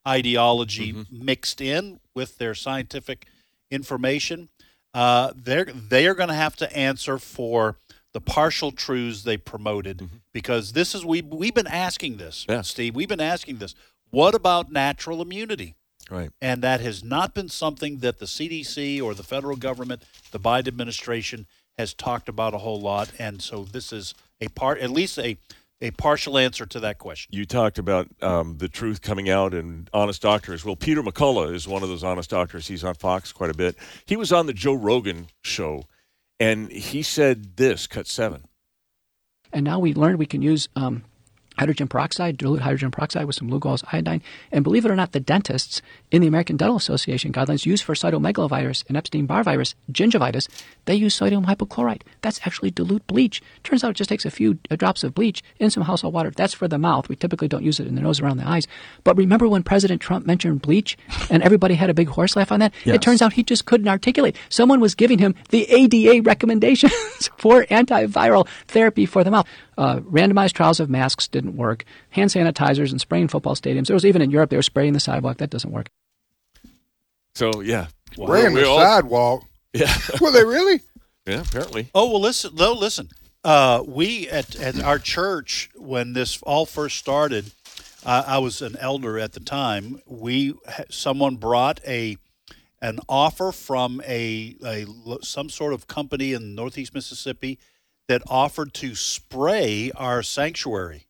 ideology 0.08 0.94
mixed 1.12 1.62
in 1.62 2.00
with 2.14 2.38
their 2.38 2.54
scientific 2.54 3.28
information. 3.72 4.50
uh, 4.94 5.32
they're 5.36 5.66
they 5.66 6.06
are 6.08 6.14
going 6.14 6.30
to 6.30 6.36
have 6.36 6.56
to 6.58 6.72
answer 6.78 7.18
for 7.18 7.78
the 8.14 8.22
partial 8.22 8.72
truths 8.72 9.24
they 9.24 9.38
promoted 9.38 10.10
because 10.34 10.74
this 10.74 10.94
is 10.96 11.04
we 11.06 11.22
we've 11.22 11.54
been 11.56 11.68
asking 11.68 12.18
this, 12.18 12.46
Yeah. 12.48 12.62
Steve. 12.62 12.96
We've 12.96 13.10
been 13.10 13.20
asking 13.20 13.58
this. 13.58 13.76
What 14.12 14.36
about 14.36 14.72
natural 14.72 15.22
immunity? 15.22 15.76
Right. 16.12 16.30
And 16.42 16.62
that 16.62 16.82
has 16.82 17.04
not 17.04 17.34
been 17.34 17.50
something 17.50 18.00
that 18.00 18.20
the 18.20 18.26
CDC 18.26 19.02
or 19.02 19.14
the 19.14 19.24
federal 19.24 19.56
government, 19.56 20.04
the 20.32 20.40
Biden 20.40 20.68
administration, 20.68 21.48
has 21.78 21.94
talked 21.94 22.30
about 22.30 22.54
a 22.54 22.60
whole 22.60 22.80
lot. 22.80 23.12
And 23.18 23.42
so 23.42 23.64
this 23.64 23.92
is 23.92 24.14
a 24.40 24.50
part, 24.50 24.80
at 24.80 24.92
least 24.92 25.18
a, 25.18 25.38
a 25.82 25.92
partial 25.92 26.38
answer 26.38 26.66
to 26.68 26.80
that 26.82 27.00
question. 27.00 27.30
You 27.34 27.46
talked 27.46 27.80
about 27.80 28.08
um, 28.22 28.58
the 28.58 28.68
truth 28.68 29.02
coming 29.02 29.30
out 29.30 29.54
and 29.54 29.90
honest 29.94 30.22
doctors. 30.22 30.64
Well, 30.64 30.76
Peter 30.76 31.02
McCullough 31.02 31.54
is 31.54 31.68
one 31.68 31.82
of 31.82 31.90
those 31.90 32.04
honest 32.04 32.30
doctors. 32.30 32.68
He's 32.68 32.84
on 32.84 32.94
Fox 32.96 33.32
quite 33.32 33.50
a 33.50 33.56
bit. 33.56 33.76
He 34.06 34.16
was 34.16 34.32
on 34.32 34.46
the 34.46 34.54
Joe 34.54 34.74
Rogan 34.74 35.28
show, 35.42 35.86
and 36.44 36.72
he 36.72 37.02
said 37.04 37.56
this 37.56 37.88
cut 37.88 38.06
seven. 38.06 38.44
And 39.54 39.64
now 39.64 39.80
we 39.80 39.94
learned 39.94 40.20
we 40.20 40.26
can 40.26 40.42
use 40.42 40.68
um, 40.76 41.04
hydrogen 41.58 41.88
peroxide, 41.88 42.38
dilute 42.38 42.62
hydrogen 42.62 42.92
peroxide 42.92 43.26
with 43.26 43.36
some 43.36 43.50
Lugol's 43.50 43.84
iodine. 43.94 44.22
And 44.52 44.64
believe 44.64 44.84
it 44.86 44.92
or 44.92 44.96
not, 44.96 45.14
the 45.14 45.22
dentists 45.22 45.82
in 46.12 46.22
the 46.22 46.28
American 46.28 46.58
Dental 46.58 46.76
Association 46.76 47.32
guidelines 47.32 47.66
use 47.66 47.82
for 47.82 47.94
cytomegalovirus 47.94 48.84
and 48.90 48.98
Epstein-Barr 48.98 49.44
virus, 49.44 49.74
gingivitis, 49.92 50.50
they 50.86 50.96
use 50.96 51.16
sodium 51.16 51.46
hypochlorite. 51.46 52.02
That's 52.22 52.40
actually 52.46 52.72
dilute 52.72 53.06
bleach. 53.08 53.42
Turns 53.64 53.84
out 53.84 53.92
it 53.92 53.96
just 53.98 54.10
takes 54.10 54.26
a 54.26 54.32
few 54.32 54.60
uh, 54.70 54.76
drops 54.76 55.04
of 55.04 55.14
bleach 55.14 55.42
in 55.60 55.70
some 55.70 55.84
household 55.84 56.14
water. 56.14 56.32
That's 56.36 56.54
for 56.54 56.68
the 56.68 56.78
mouth. 56.78 57.10
We 57.10 57.16
typically 57.16 57.48
don't 57.48 57.64
use 57.64 57.80
it 57.80 57.88
in 57.88 57.96
the 57.96 58.02
nose 58.02 58.20
around 58.20 58.38
the 58.38 58.48
eyes. 58.48 58.68
But 59.04 59.18
remember 59.18 59.48
when 59.48 59.64
President 59.64 60.02
Trump 60.02 60.26
mentioned 60.26 60.62
bleach 60.62 60.98
and 61.30 61.42
everybody 61.44 61.76
had 61.76 61.90
a 61.90 61.94
big 61.94 62.08
horse 62.10 62.36
laugh 62.36 62.52
on 62.52 62.60
that? 62.60 62.74
It 62.86 63.02
turns 63.02 63.22
out 63.22 63.34
he 63.34 63.44
just 63.44 63.66
couldn't 63.66 63.88
articulate. 63.88 64.36
Someone 64.50 64.80
was 64.80 64.96
giving 64.96 65.20
him 65.20 65.36
the 65.50 65.64
ADA 65.70 66.22
recommendations 66.24 66.94
for 67.38 67.64
antiviral 67.66 68.48
therapy 68.68 69.06
for 69.06 69.24
the 69.24 69.32
mouth. 69.32 69.48
Uh, 69.78 70.00
randomized 70.02 70.54
trials 70.54 70.80
of 70.80 70.90
masks 70.90 71.28
didn't 71.28 71.56
work. 71.58 71.84
Hand 72.12 72.30
sanitizers 72.30 72.92
and 72.92 73.02
spraying 73.02 73.28
football 73.28 73.56
stadiums. 73.56 73.88
There 73.88 73.96
was 73.96 74.06
even 74.06 74.22
in 74.22 74.32
Europe 74.32 74.50
they 74.50 74.56
were 74.56 74.62
spraying 74.62 74.94
the 74.94 75.00
sidewalk. 75.00 75.38
That 75.38 75.50
doesn't 75.50 75.72
work. 75.72 75.90
So 77.36 77.62
yeah, 77.62 77.88
Spraying 78.14 78.54
We 78.54 78.62
the 78.62 78.68
all- 78.68 78.80
sidewalk. 78.80 79.44
Yeah, 79.74 79.94
Were 80.22 80.32
they 80.32 80.44
really? 80.46 80.82
yeah. 81.26 81.42
Apparently, 81.42 81.90
Oh 81.96 82.12
well, 82.12 82.22
listen. 82.22 82.52
Though, 82.56 82.74
listen. 82.74 83.10
Uh, 83.44 83.84
we 83.86 84.30
at, 84.30 84.56
at 84.56 84.80
our 84.82 85.00
church 85.00 85.70
when 85.76 86.14
this 86.14 86.42
all 86.44 86.66
first 86.66 86.98
started, 86.98 87.52
uh, 88.06 88.24
I 88.26 88.38
was 88.38 88.62
an 88.62 88.78
elder 88.78 89.20
at 89.20 89.34
the 89.34 89.40
time. 89.42 90.00
We 90.06 90.54
someone 90.90 91.36
brought 91.38 91.82
a 91.88 92.18
an 92.82 93.00
offer 93.10 93.52
from 93.52 94.02
a, 94.06 94.56
a 94.64 94.86
some 95.22 95.50
sort 95.50 95.74
of 95.74 95.88
company 95.88 96.34
in 96.34 96.54
Northeast 96.56 96.94
Mississippi 96.94 97.58
that 98.08 98.22
offered 98.28 98.74
to 98.76 98.94
spray 98.96 99.90
our 99.96 100.22
sanctuary, 100.22 101.08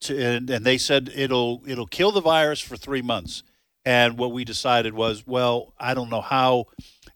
to, 0.00 0.18
and, 0.18 0.50
and 0.50 0.64
they 0.64 0.78
said 0.78 1.12
it'll 1.14 1.62
it'll 1.66 1.86
kill 1.86 2.10
the 2.10 2.20
virus 2.22 2.60
for 2.60 2.76
three 2.76 3.02
months. 3.02 3.42
And 3.86 4.16
what 4.16 4.32
we 4.32 4.46
decided 4.46 4.94
was, 4.94 5.26
well, 5.26 5.74
I 5.78 5.92
don't 5.92 6.08
know 6.08 6.22
how 6.22 6.66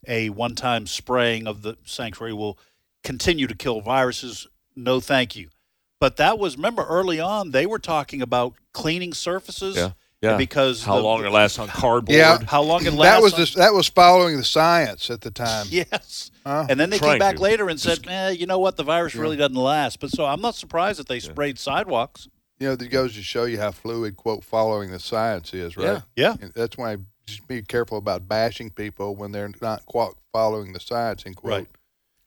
a 0.07 0.29
one-time 0.29 0.87
spraying 0.87 1.47
of 1.47 1.61
the 1.61 1.77
sanctuary 1.85 2.33
will 2.33 2.57
continue 3.03 3.47
to 3.47 3.55
kill 3.55 3.81
viruses. 3.81 4.47
No, 4.75 4.99
thank 4.99 5.35
you. 5.35 5.49
But 5.99 6.17
that 6.17 6.39
was 6.39 6.55
remember 6.55 6.85
early 6.85 7.19
on 7.19 7.51
they 7.51 7.65
were 7.65 7.79
talking 7.79 8.21
about 8.21 8.53
cleaning 8.73 9.13
surfaces. 9.13 9.75
Yeah, 9.75 9.91
yeah. 10.21 10.37
Because 10.37 10.83
how 10.85 10.95
the- 10.95 11.01
long 11.03 11.25
it 11.25 11.29
lasts 11.29 11.59
on 11.59 11.67
cardboard? 11.67 12.15
Yeah. 12.17 12.37
How 12.47 12.61
long 12.61 12.85
it 12.85 12.93
lasts? 12.93 13.17
That 13.17 13.21
was 13.21 13.33
on- 13.33 13.39
the, 13.39 13.65
that 13.65 13.73
was 13.73 13.89
following 13.89 14.37
the 14.37 14.43
science 14.45 15.09
at 15.09 15.21
the 15.21 15.31
time. 15.31 15.65
Yes. 15.69 16.31
Huh? 16.45 16.65
And 16.69 16.79
then 16.79 16.89
they 16.89 16.97
Trying 16.97 17.11
came 17.13 17.19
back 17.19 17.35
to. 17.35 17.41
later 17.41 17.67
and 17.69 17.79
said, 17.79 17.99
eh, 18.07 18.29
you 18.29 18.45
know 18.45 18.59
what, 18.59 18.77
the 18.77 18.83
virus 18.83 19.13
really 19.15 19.35
doesn't 19.35 19.55
last. 19.55 19.99
But 19.99 20.11
so 20.11 20.25
I'm 20.25 20.41
not 20.41 20.55
surprised 20.55 20.99
that 20.99 21.07
they 21.09 21.19
sprayed 21.19 21.59
sidewalks. 21.59 22.27
You 22.59 22.69
know, 22.69 22.75
that 22.75 22.87
goes 22.89 23.15
to 23.15 23.21
show 23.21 23.43
you 23.45 23.59
how 23.59 23.71
fluid 23.71 24.15
quote 24.17 24.43
following 24.43 24.91
the 24.91 24.99
science 24.99 25.53
is, 25.53 25.77
right? 25.77 26.01
Yeah. 26.15 26.35
And 26.41 26.51
that's 26.55 26.77
why 26.77 26.97
just 27.29 27.47
be 27.47 27.61
careful 27.61 27.97
about 27.97 28.27
bashing 28.27 28.69
people 28.71 29.15
when 29.15 29.31
they're 29.31 29.51
not 29.61 29.85
quote 29.85 30.17
following 30.33 30.73
the 30.73 30.79
science. 30.79 31.23
In 31.23 31.33
quote. 31.33 31.51
Right. 31.51 31.67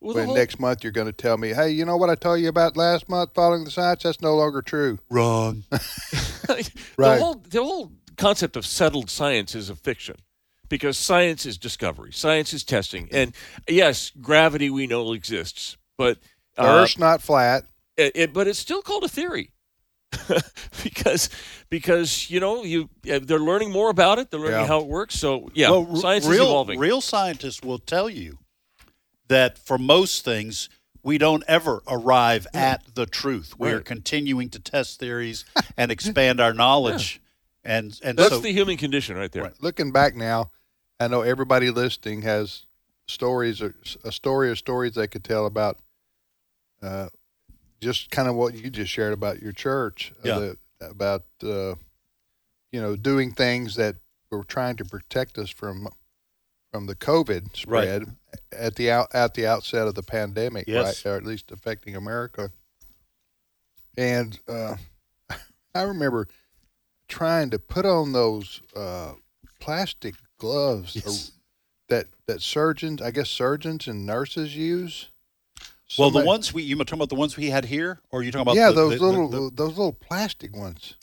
Well, 0.01 0.15
when 0.17 0.27
whole- 0.27 0.35
next 0.37 0.59
month 0.59 0.83
you're 0.83 0.93
going 0.93 1.07
to 1.07 1.12
tell 1.12 1.37
me, 1.38 1.51
hey, 1.51 1.71
you 1.71 1.85
know 1.85 1.97
what 1.97 2.11
I 2.11 2.17
told 2.17 2.41
you 2.41 2.49
about 2.49 2.77
last 2.77 3.09
month 3.09 3.31
following 3.35 3.62
the 3.65 3.71
science? 3.71 4.03
That's 4.03 4.21
no 4.21 4.35
longer 4.35 4.61
true. 4.61 4.99
Wrong. 5.11 5.62
the 6.49 6.71
whole 7.21 7.35
the 7.49 7.62
whole 7.62 7.93
concept 8.17 8.57
of 8.57 8.67
settled 8.67 9.09
science 9.11 9.55
is 9.55 9.71
a 9.71 9.77
fiction 9.77 10.17
because 10.69 10.99
science 10.99 11.47
is 11.47 11.57
discovery 11.57 12.12
science 12.12 12.53
is 12.53 12.62
testing 12.62 13.09
and 13.11 13.33
yes 13.69 14.11
gravity 14.21 14.69
we 14.71 14.87
know 14.87 15.12
exists 15.15 15.77
but 15.97 16.19
uh, 16.59 16.83
Earth's 16.83 16.99
not 16.99 17.23
flat. 17.23 17.65
it, 17.97 18.12
it- 18.15 18.33
but 18.35 18.47
it's 18.47 18.59
still 18.59 18.83
called 18.83 19.03
a 19.05 19.09
theory 19.09 19.51
because 20.83 21.29
because 21.70 22.31
you 22.31 22.40
know 22.40 22.64
you 22.64 22.88
uh, 23.11 23.18
they're 23.22 23.38
learning 23.38 23.70
more 23.70 23.90
about 23.90 24.18
it. 24.18 24.31
They're 24.31 24.40
learning 24.40 24.61
Yeah. 24.61 24.66
how 24.66 24.81
it 24.81 24.87
works. 24.87 25.14
So 25.18 25.51
yeah 25.55 25.70
Well, 25.70 25.87
r- 25.90 25.96
science 25.96 26.27
real, 26.27 26.42
is 26.44 26.48
evolving. 26.48 26.79
Real 26.79 27.01
scientists 27.01 27.62
will 27.62 27.79
tell 27.79 28.09
you 28.11 28.38
that 29.29 29.59
for 29.59 29.79
most 29.79 30.25
things, 30.25 30.68
we 31.03 31.18
don't 31.18 31.42
ever 31.48 31.83
arrive 31.88 32.46
at 32.55 32.83
the 32.94 33.07
truth. 33.07 33.59
We 33.59 33.70
are 33.70 33.81
continuing 33.81 34.51
to 34.51 34.59
test 34.61 35.01
theories 35.01 35.44
and 35.77 35.90
expand 35.90 36.40
our 36.40 36.53
knowledge. 36.55 37.18
And 37.64 37.96
and 38.03 38.18
that's 38.18 38.31
so 38.31 38.40
the 38.40 38.51
human 38.53 38.77
condition 38.77 39.16
right 39.16 39.31
there. 39.31 39.53
Looking 39.61 39.92
back 39.92 40.16
now, 40.16 40.51
I 40.98 41.07
know 41.07 41.22
everybody 41.22 41.70
listening 41.70 42.22
has 42.22 42.66
stories 43.07 43.62
or 43.62 43.77
a 44.03 44.11
story 44.11 44.51
or 44.51 44.57
stories 44.57 44.94
they 44.96 45.07
could 45.07 45.22
tell 45.22 45.46
about 45.46 45.79
uh, 46.83 47.09
just 47.83 48.11
kind 48.11 48.29
of 48.29 48.35
what 48.37 48.55
you 48.55 48.71
just 48.71 48.90
shared 48.92 49.12
about 49.12 49.42
your 49.42 49.53
church. 49.53 50.12
uh, 50.25 50.29
Yeah. 50.29 50.38
the- 50.38 50.59
about 50.81 51.27
uh, 51.45 51.77
you 52.73 52.81
know 52.81 52.97
doing 52.97 53.33
things 53.33 53.77
that 53.77 53.97
were 54.33 54.42
trying 54.42 54.75
to 54.77 54.85
protect 54.85 55.38
us 55.38 55.49
from 55.51 55.87
from 56.73 56.87
the 56.87 56.97
COVID 56.97 57.55
spread 57.57 58.16
at 58.51 58.75
the 58.75 58.90
out 58.90 59.14
at 59.14 59.35
the 59.35 59.47
outset 59.47 59.87
of 59.87 59.95
the 59.95 60.03
pandemic, 60.03 60.66
Yes. 60.66 61.05
right? 61.05 61.12
Or 61.12 61.16
at 61.16 61.25
least 61.25 61.53
affecting 61.53 61.95
America. 61.95 62.51
And 63.97 64.40
uh, 64.49 64.77
I 65.75 65.83
remember 65.83 66.27
trying 67.09 67.51
to 67.51 67.59
put 67.61 67.85
on 67.87 68.12
those 68.12 68.61
uh, 68.75 69.12
plastic 69.61 70.14
gloves 70.38 70.97
Yes. 70.97 71.31
that 71.88 72.07
that 72.27 72.42
surgeons, 72.42 73.01
I 73.03 73.12
guess 73.12 73.29
surgeons 73.31 73.87
and 73.87 74.05
nurses 74.05 74.57
use. 74.57 75.11
Well, 75.99 76.11
the 76.11 76.25
ones 76.25 76.53
we 76.53 76.63
you 76.63 76.77
talking 76.77 76.95
about 76.95 77.09
the 77.09 77.15
ones 77.15 77.37
we 77.37 77.51
had 77.51 77.65
here, 77.65 78.01
or 78.11 78.21
are 78.21 78.23
you 78.23 78.31
talking 78.33 78.43
about 78.43 78.57
yeah, 78.57 78.69
the- 78.69 78.75
those 78.75 78.93
the- 78.93 78.99
the- 78.99 79.05
little 79.07 79.29
the- 79.29 79.51
those 79.55 79.69
little 79.77 79.93
plastic 79.93 80.55
ones. 80.57 80.95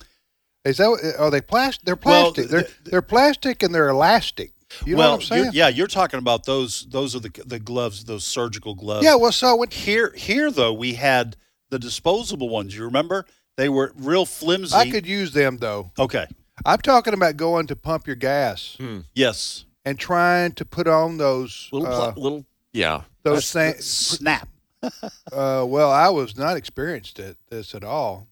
Is 0.66 0.78
that 0.78 1.16
are 1.18 1.32
they 1.32 1.42
plastic? 1.42 1.86
They're 1.86 1.96
Well, 2.04 2.34
plastic. 2.34 2.50
they're 2.52 2.62
the- 2.84 2.90
they're 2.90 3.02
plastic 3.02 3.64
and 3.64 3.74
they're 3.74 3.90
elastic. 3.90 4.52
You 4.86 4.94
know 4.94 5.00
well, 5.00 5.12
what 5.14 5.22
I'm 5.22 5.28
saying? 5.28 5.44
you're- 5.46 5.58
yeah, 5.58 5.68
you're 5.70 5.88
talking 5.88 6.20
about 6.20 6.46
those. 6.46 6.86
Those 6.90 7.16
are 7.16 7.20
the 7.20 7.32
the 7.46 7.60
gloves, 7.60 8.04
those 8.06 8.24
surgical 8.24 8.76
gloves. 8.76 9.04
Yeah, 9.04 9.16
well, 9.16 9.32
so 9.32 9.56
when 9.56 9.70
here 9.72 10.14
here 10.16 10.52
though 10.52 10.74
we 10.74 10.94
had 10.96 11.36
the 11.70 11.80
disposable 11.80 12.50
ones. 12.50 12.76
You 12.76 12.84
remember 12.84 13.26
they 13.58 13.70
were 13.70 13.94
real 13.96 14.26
flimsy. 14.26 14.76
I 14.76 14.90
could 14.90 15.06
use 15.08 15.32
them 15.34 15.58
though. 15.58 15.92
okay. 15.98 16.26
I'm 16.66 16.80
talking 16.80 17.14
about 17.14 17.38
going 17.38 17.68
to 17.68 17.76
pump 17.76 18.06
your 18.06 18.18
gas 18.18 18.76
Yes. 19.16 19.64
and 19.86 19.98
trying 19.98 20.52
to 20.54 20.66
put 20.66 20.88
on 20.90 21.18
those 21.18 21.70
little 21.72 21.88
uh, 21.88 22.14
little 22.18 22.46
yeah 22.74 23.04
those 23.24 23.50
things. 23.52 23.86
Snap. 23.86 24.50
Uh, 24.84 25.66
well, 25.68 25.92
I 25.92 26.10
was 26.10 26.38
not 26.38 26.58
experienced 26.58 27.20
at 27.20 27.36
this 27.50 27.76
at 27.76 27.84
all, 27.84 28.28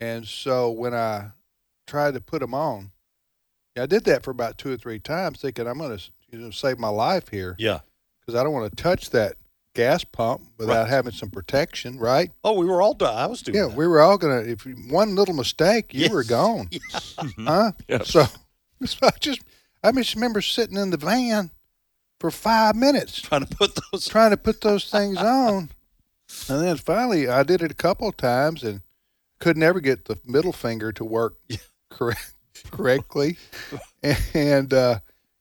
and 0.00 0.26
so 0.26 0.70
when 0.70 0.94
I 0.94 1.30
tried 1.86 2.14
to 2.14 2.20
put 2.20 2.40
them 2.40 2.54
on, 2.54 2.90
I 3.78 3.86
did 3.86 4.04
that 4.04 4.22
for 4.22 4.30
about 4.30 4.58
two 4.58 4.72
or 4.72 4.76
three 4.76 4.98
times, 4.98 5.40
thinking 5.40 5.66
I'm 5.66 5.78
going 5.78 5.96
to 5.96 6.04
you 6.30 6.38
know, 6.38 6.50
save 6.50 6.78
my 6.78 6.88
life 6.88 7.28
here 7.28 7.56
Yeah. 7.58 7.80
because 8.20 8.38
I 8.38 8.44
don't 8.44 8.52
want 8.52 8.70
to 8.76 8.82
touch 8.82 9.10
that 9.10 9.34
gas 9.74 10.04
pump 10.04 10.42
without 10.58 10.88
having 10.88 11.12
some 11.12 11.30
protection, 11.30 11.98
right? 11.98 12.30
Oh, 12.44 12.52
we 12.52 12.66
were 12.66 12.82
all 12.82 12.94
done. 12.94 13.16
I 13.16 13.26
was 13.26 13.40
doing 13.42 13.56
Yeah, 13.56 13.66
that. 13.66 13.76
we 13.76 13.86
were 13.86 14.00
all 14.00 14.18
going 14.18 14.44
to. 14.44 14.50
If 14.50 14.66
one 14.90 15.14
little 15.16 15.34
mistake, 15.34 15.92
you 15.94 16.02
Yes. 16.02 16.10
were 16.12 16.24
gone, 16.24 16.68
Mm-hmm. 17.20 17.46
huh? 17.46 17.72
Yeah. 17.88 18.02
So, 18.04 18.26
so 18.84 19.06
I 19.06 19.10
just 19.20 19.40
I 19.82 19.92
just 19.92 20.14
remember 20.14 20.40
sitting 20.40 20.76
in 20.76 20.90
the 20.90 20.96
van 20.96 21.50
for 22.20 22.30
five 22.30 22.76
minutes 22.76 23.20
trying 23.22 23.44
to 23.46 23.56
put 23.56 23.72
those. 23.90 24.06
trying 24.08 24.30
to 24.30 24.36
put 24.36 24.60
those 24.60 24.88
things 24.90 25.16
on. 25.18 25.70
And 26.48 26.62
then 26.62 26.76
finally, 26.76 27.28
I 27.28 27.42
did 27.42 27.62
it 27.62 27.70
a 27.72 27.74
couple 27.74 28.08
of 28.08 28.16
times 28.16 28.62
and 28.62 28.82
could 29.40 29.56
never 29.56 29.80
get 29.80 30.04
the 30.04 30.18
middle 30.24 30.52
finger 30.52 30.92
to 30.92 31.04
work 31.04 31.34
correct, 31.90 32.34
correctly, 32.70 33.36
and 34.34 34.72
uh, 34.72 34.98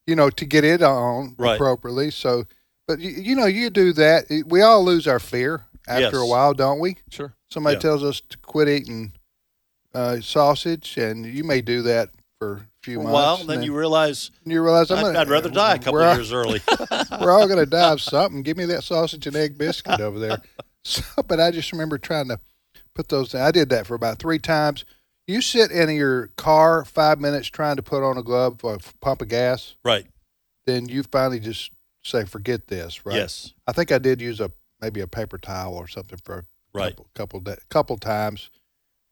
you 0.07 0.15
know 0.15 0.29
to 0.31 0.45
get 0.45 0.63
it 0.63 0.81
on 0.81 1.35
Right. 1.37 1.55
appropriately. 1.55 2.09
So, 2.11 2.45
but 2.87 2.99
you, 2.99 3.11
you 3.11 3.35
know, 3.35 3.45
you 3.45 3.69
do 3.69 3.93
that. 3.93 4.25
We 4.47 4.61
all 4.61 4.83
lose 4.83 5.05
our 5.07 5.19
fear 5.19 5.65
after 5.87 6.01
Yes. 6.01 6.13
a 6.15 6.25
while, 6.25 6.53
don't 6.53 6.79
we? 6.79 6.97
sure 7.09 7.33
Somebody 7.51 7.75
Yeah. 7.75 7.79
tells 7.81 8.03
us 8.03 8.21
to 8.29 8.37
quit 8.39 8.67
eating 8.69 9.13
uh, 9.93 10.21
sausage, 10.21 10.97
and 10.97 11.25
you 11.25 11.43
may 11.43 11.61
do 11.61 11.81
that 11.83 12.09
for 12.39 12.67
few 12.83 12.97
months. 12.99 13.11
Well, 13.13 13.41
and 13.41 13.49
then 13.49 13.63
you 13.63 13.75
realize 13.77 14.31
you 14.45 14.61
realize 14.63 14.89
I'm 14.91 14.99
I'd, 14.99 15.01
gonna, 15.03 15.19
I'd 15.19 15.29
rather 15.29 15.49
die 15.49 15.75
a 15.75 15.79
couple 15.79 16.01
all- 16.01 16.15
years 16.15 16.31
early. 16.31 16.61
we're 17.19 17.31
all 17.31 17.47
going 17.47 17.59
to 17.59 17.65
die 17.65 17.91
of 17.91 18.01
something. 18.01 18.41
Give 18.41 18.57
me 18.57 18.65
that 18.65 18.83
sausage 18.83 19.27
and 19.27 19.35
egg 19.35 19.57
biscuit 19.57 19.99
over 19.99 20.19
there. 20.19 20.41
So, 20.85 21.03
but 21.27 21.41
I 21.41 21.51
just 21.51 21.73
remember 21.73 21.97
trying 21.97 22.29
to 22.29 22.39
put 22.95 23.09
those. 23.09 23.35
I 23.35 23.51
did 23.51 23.67
that 23.69 23.85
for 23.85 23.95
about 23.95 24.17
three 24.17 24.39
times. 24.39 24.85
You 25.27 25.41
sit 25.41 25.71
in 25.71 25.89
your 25.89 26.27
car 26.37 26.85
five 26.85 27.19
minutes 27.19 27.49
trying 27.49 27.75
to 27.75 27.83
put 27.83 28.01
on 28.01 28.17
a 28.17 28.23
glove 28.23 28.61
for 28.61 28.75
a 28.75 28.79
pump 29.01 29.21
of 29.21 29.27
gas, 29.27 29.75
right. 29.83 30.07
then 30.65 30.87
you 30.87 31.03
finally 31.03 31.41
just 31.41 31.71
say, 32.01 32.23
"Forget 32.23 32.67
this." 32.67 33.05
Right? 33.05 33.17
Yes. 33.17 33.53
I 33.67 33.73
think 33.73 33.91
I 33.91 33.97
did 33.97 34.21
use 34.21 34.39
a 34.39 34.51
maybe 34.81 35.01
a 35.01 35.05
paper 35.07 35.37
towel 35.37 35.75
or 35.75 35.87
something 35.89 36.17
for 36.23 36.39
a 36.39 36.43
Right. 36.73 36.95
couple 36.95 37.41
couple, 37.41 37.55
couple 37.69 37.97
times. 37.97 38.49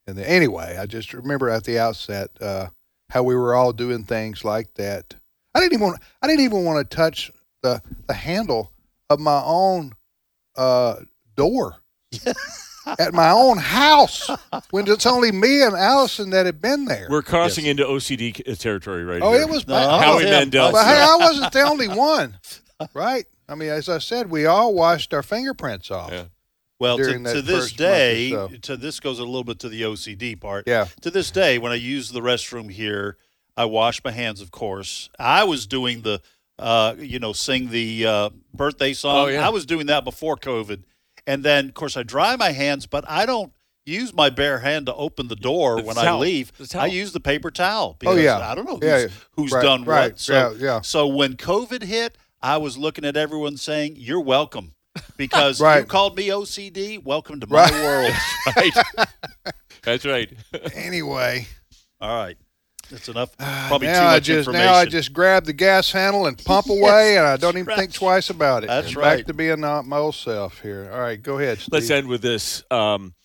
And 0.08 0.18
then 0.18 0.26
anyway, 0.26 0.78
I 0.80 0.86
just 0.86 1.14
remember 1.14 1.50
at 1.50 1.66
the 1.66 1.78
outset 1.80 2.30
uh, 2.42 2.68
how 3.10 3.24
we 3.24 3.36
were 3.36 3.56
all 3.56 3.74
doing 3.74 4.04
things 4.04 4.44
like 4.44 4.74
that. 4.76 5.16
I 5.56 5.60
didn't 5.60 5.74
even 5.74 5.88
want, 5.88 6.02
I 6.22 6.28
didn't 6.28 6.46
even 6.46 6.64
want 6.66 6.90
to 6.90 6.96
touch 6.96 7.32
the 7.64 7.82
the 8.08 8.14
handle 8.14 8.72
of 9.10 9.20
my 9.20 9.42
own 9.44 9.94
uh, 10.56 10.98
door 11.36 11.78
at 13.00 13.14
my 13.14 13.30
own 13.30 13.58
house 13.58 14.30
when 14.72 14.88
it's 14.88 15.06
only 15.06 15.32
me 15.32 15.62
and 15.64 15.76
Allison 15.76 16.30
that 16.32 16.46
had 16.46 16.62
been 16.62 16.86
there. 16.86 17.08
We're 17.10 17.22
crossing 17.22 17.66
into 17.66 17.84
OCD 17.84 18.58
territory 18.60 19.04
right 19.04 19.20
now. 19.20 19.28
oh, 19.28 19.32
here. 19.34 19.42
it 19.42 19.50
was 19.50 19.68
No, 19.68 19.74
bad. 19.76 20.04
Howie 20.04 20.22
Tim, 20.24 20.30
Mandel. 20.32 20.72
But 20.72 20.86
hey, 20.86 21.02
I 21.02 21.18
wasn't 21.20 21.52
the 21.52 21.62
only 21.62 21.88
one, 21.90 22.38
right? 22.94 23.26
I 23.50 23.56
mean, 23.56 23.70
as 23.70 23.88
I 23.90 23.98
said, 24.00 24.30
we 24.30 24.46
all 24.46 24.74
washed 24.74 25.14
our 25.14 25.24
fingerprints 25.24 25.90
off. 25.90 26.12
Yeah. 26.12 26.26
Oh, 26.80 26.84
Well, 26.84 26.98
to, 26.98 27.04
to 27.34 27.42
this 27.42 27.72
first 27.72 27.80
month 27.80 27.90
or 27.90 27.94
day, 27.94 28.30
so. 28.32 28.48
to 28.62 28.78
this 28.78 29.00
goes 29.00 29.20
a 29.20 29.24
little 29.26 29.44
bit 29.44 29.60
to 29.60 29.70
the 29.70 29.82
OCD 29.82 30.40
part. 30.40 30.66
Yeah. 30.68 30.88
To 31.02 31.10
this 31.12 31.32
day, 31.32 31.58
when 31.58 31.72
I 31.72 31.76
use 31.76 32.12
the 32.12 32.22
restroom 32.22 32.72
here, 32.72 33.18
I 33.56 33.66
wash 33.66 34.04
my 34.04 34.12
hands. 34.12 34.42
Of 34.42 34.52
course, 34.52 35.10
I 35.18 35.44
was 35.44 35.66
doing 35.66 36.02
the, 36.02 36.22
uh, 36.60 36.96
you 37.00 37.18
know, 37.20 37.34
sing 37.34 37.70
the 37.72 38.06
uh, 38.06 38.30
birthday 38.54 38.94
song. 38.94 39.16
Oh, 39.18 39.28
yeah. 39.28 39.46
I 39.46 39.50
was 39.50 39.66
doing 39.66 39.88
that 39.88 40.04
before 40.04 40.38
COVID, 40.38 40.84
and 41.26 41.44
then 41.44 41.70
of 41.70 41.74
course 41.74 41.98
I 41.98 42.04
dry 42.04 42.36
my 42.36 42.52
hands, 42.52 42.86
but 42.86 43.04
I 43.08 43.26
don't 43.26 43.52
use 43.86 44.14
my 44.14 44.30
bare 44.30 44.60
hand 44.60 44.86
to 44.88 44.94
open 44.94 45.30
the 45.30 45.36
door 45.36 45.78
The 45.78 45.84
when 45.88 45.96
towel. 45.96 46.18
I 46.18 46.20
leave. 46.20 46.52
I 46.76 46.88
use 46.88 47.14
the 47.14 47.22
paper 47.22 47.50
towel. 47.50 47.96
Because 47.98 48.18
Oh, 48.18 48.22
yeah. 48.22 48.38
I 48.38 48.54
don't 48.54 48.66
know 48.66 48.76
who's, 48.76 48.84
Yeah, 48.84 48.98
yeah. 49.00 49.08
who's 49.32 49.52
Right, 49.54 49.64
done 49.64 49.84
right. 49.86 50.12
what. 50.12 50.20
So, 50.20 50.34
Yeah, 50.34 50.66
yeah. 50.66 50.82
so 50.82 51.08
when 51.08 51.36
COVID 51.38 51.84
hit, 51.84 52.18
I 52.42 52.58
was 52.58 52.78
looking 52.78 53.06
at 53.06 53.16
everyone 53.18 53.56
saying, 53.58 53.96
"You're 53.98 54.20
welcome." 54.22 54.74
Because 55.18 55.60
Right. 55.60 55.80
you 55.80 55.86
called 55.86 56.16
me 56.16 56.28
OCD, 56.30 57.00
welcome 57.04 57.40
to 57.40 57.48
my 57.48 57.64
Right. 57.64 57.74
world. 57.74 58.14
right. 58.56 58.74
That's 59.84 60.06
right. 60.06 60.32
Anyway, 60.74 61.48
All 62.00 62.16
right, 62.24 62.38
that's 62.92 63.10
enough. 63.10 63.36
Probably 63.38 63.88
too 63.88 63.94
now 63.94 64.08
I 64.08 64.14
much 64.16 64.24
just 64.24 64.38
information. 64.40 64.66
now 64.66 64.74
I 64.76 64.86
just 64.86 65.12
grab 65.14 65.46
the 65.46 65.54
gas 65.54 65.92
handle 65.92 66.28
and 66.28 66.38
pump 66.46 66.70
away, 66.70 67.18
and 67.18 67.26
I 67.26 67.36
don't 67.38 67.58
even 67.58 67.76
think 67.76 67.94
twice 67.94 68.30
about 68.30 68.64
it. 68.64 68.68
That's 68.68 68.88
And 68.90 68.98
right. 68.98 69.18
Back 69.18 69.26
to 69.28 69.34
being 69.34 69.64
uh, 69.64 69.82
my 69.84 69.98
old 69.98 70.16
self 70.16 70.62
here. 70.62 70.90
All 70.94 71.00
right, 71.00 71.22
go 71.22 71.40
ahead. 71.40 71.58
Steve. 71.60 71.74
Let's 71.74 71.90
end 71.90 72.08
with 72.08 72.22
this. 72.22 72.64
Um, 72.70 73.16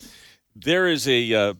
there 0.55 0.87
is 0.87 1.07
a. 1.07 1.33
Uh, 1.33 1.53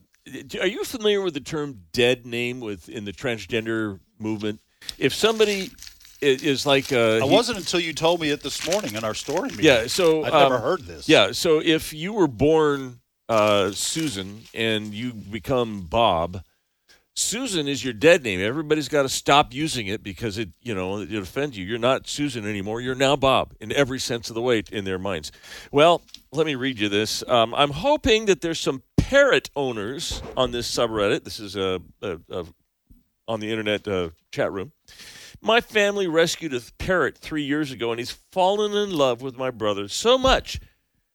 are 0.60 0.66
you 0.66 0.84
familiar 0.84 1.20
with 1.22 1.34
the 1.34 1.40
term 1.40 1.82
"dead 1.92 2.26
name" 2.26 2.60
with 2.60 2.88
in 2.88 3.04
the 3.04 3.12
transgender 3.12 4.00
movement? 4.18 4.60
If 4.98 5.14
somebody 5.14 5.70
i- 5.70 5.83
is 6.24 6.66
like, 6.66 6.92
uh, 6.92 7.18
I 7.22 7.24
wasn't 7.24 7.58
until 7.58 7.80
you 7.80 7.92
told 7.92 8.20
me 8.20 8.30
it 8.30 8.42
this 8.42 8.66
morning 8.70 8.94
in 8.94 9.04
our 9.04 9.14
story 9.14 9.50
meeting. 9.50 9.64
Yeah, 9.64 9.86
so 9.86 10.24
I've 10.24 10.34
um, 10.34 10.50
never 10.50 10.58
heard 10.58 10.82
this. 10.82 11.08
Yeah, 11.08 11.32
so 11.32 11.60
if 11.64 11.92
you 11.92 12.12
were 12.12 12.28
born 12.28 13.00
uh, 13.28 13.72
Susan 13.72 14.42
and 14.54 14.92
you 14.94 15.12
become 15.12 15.82
Bob, 15.82 16.42
Susan 17.16 17.68
is 17.68 17.84
your 17.84 17.92
dead 17.92 18.24
name. 18.24 18.40
Everybody's 18.40 18.88
got 18.88 19.02
to 19.02 19.08
stop 19.08 19.54
using 19.54 19.86
it 19.86 20.02
because 20.02 20.36
it, 20.36 20.48
you 20.62 20.74
know, 20.74 21.00
it 21.00 21.12
offends 21.14 21.56
you. 21.56 21.64
You're 21.64 21.78
not 21.78 22.08
Susan 22.08 22.48
anymore. 22.48 22.80
You're 22.80 22.96
now 22.96 23.14
Bob 23.14 23.54
in 23.60 23.70
every 23.70 24.00
sense 24.00 24.30
of 24.30 24.34
the 24.34 24.42
way 24.42 24.64
in 24.72 24.84
their 24.84 24.98
minds. 24.98 25.30
Well, 25.70 26.02
let 26.32 26.44
me 26.44 26.56
read 26.56 26.80
you 26.80 26.88
this. 26.88 27.22
Um, 27.28 27.54
I'm 27.54 27.70
hoping 27.70 28.26
that 28.26 28.40
there's 28.40 28.58
some 28.58 28.82
parrot 28.96 29.48
owners 29.54 30.22
on 30.36 30.50
this 30.50 30.68
subreddit. 30.68 31.22
This 31.22 31.38
is 31.38 31.54
a, 31.54 31.80
a, 32.02 32.18
a 32.30 32.46
on 33.28 33.40
the 33.40 33.50
internet 33.50 33.86
uh, 33.86 34.10
chat 34.32 34.52
room. 34.52 34.72
My 35.46 35.60
family 35.60 36.06
rescued 36.06 36.54
a 36.54 36.62
parrot 36.78 37.18
three 37.18 37.42
years 37.42 37.70
ago, 37.70 37.90
and 37.90 37.98
he's 37.98 38.18
fallen 38.32 38.72
in 38.72 38.90
love 38.90 39.20
with 39.20 39.36
my 39.36 39.50
brother 39.50 39.88
so 39.88 40.16
much 40.16 40.58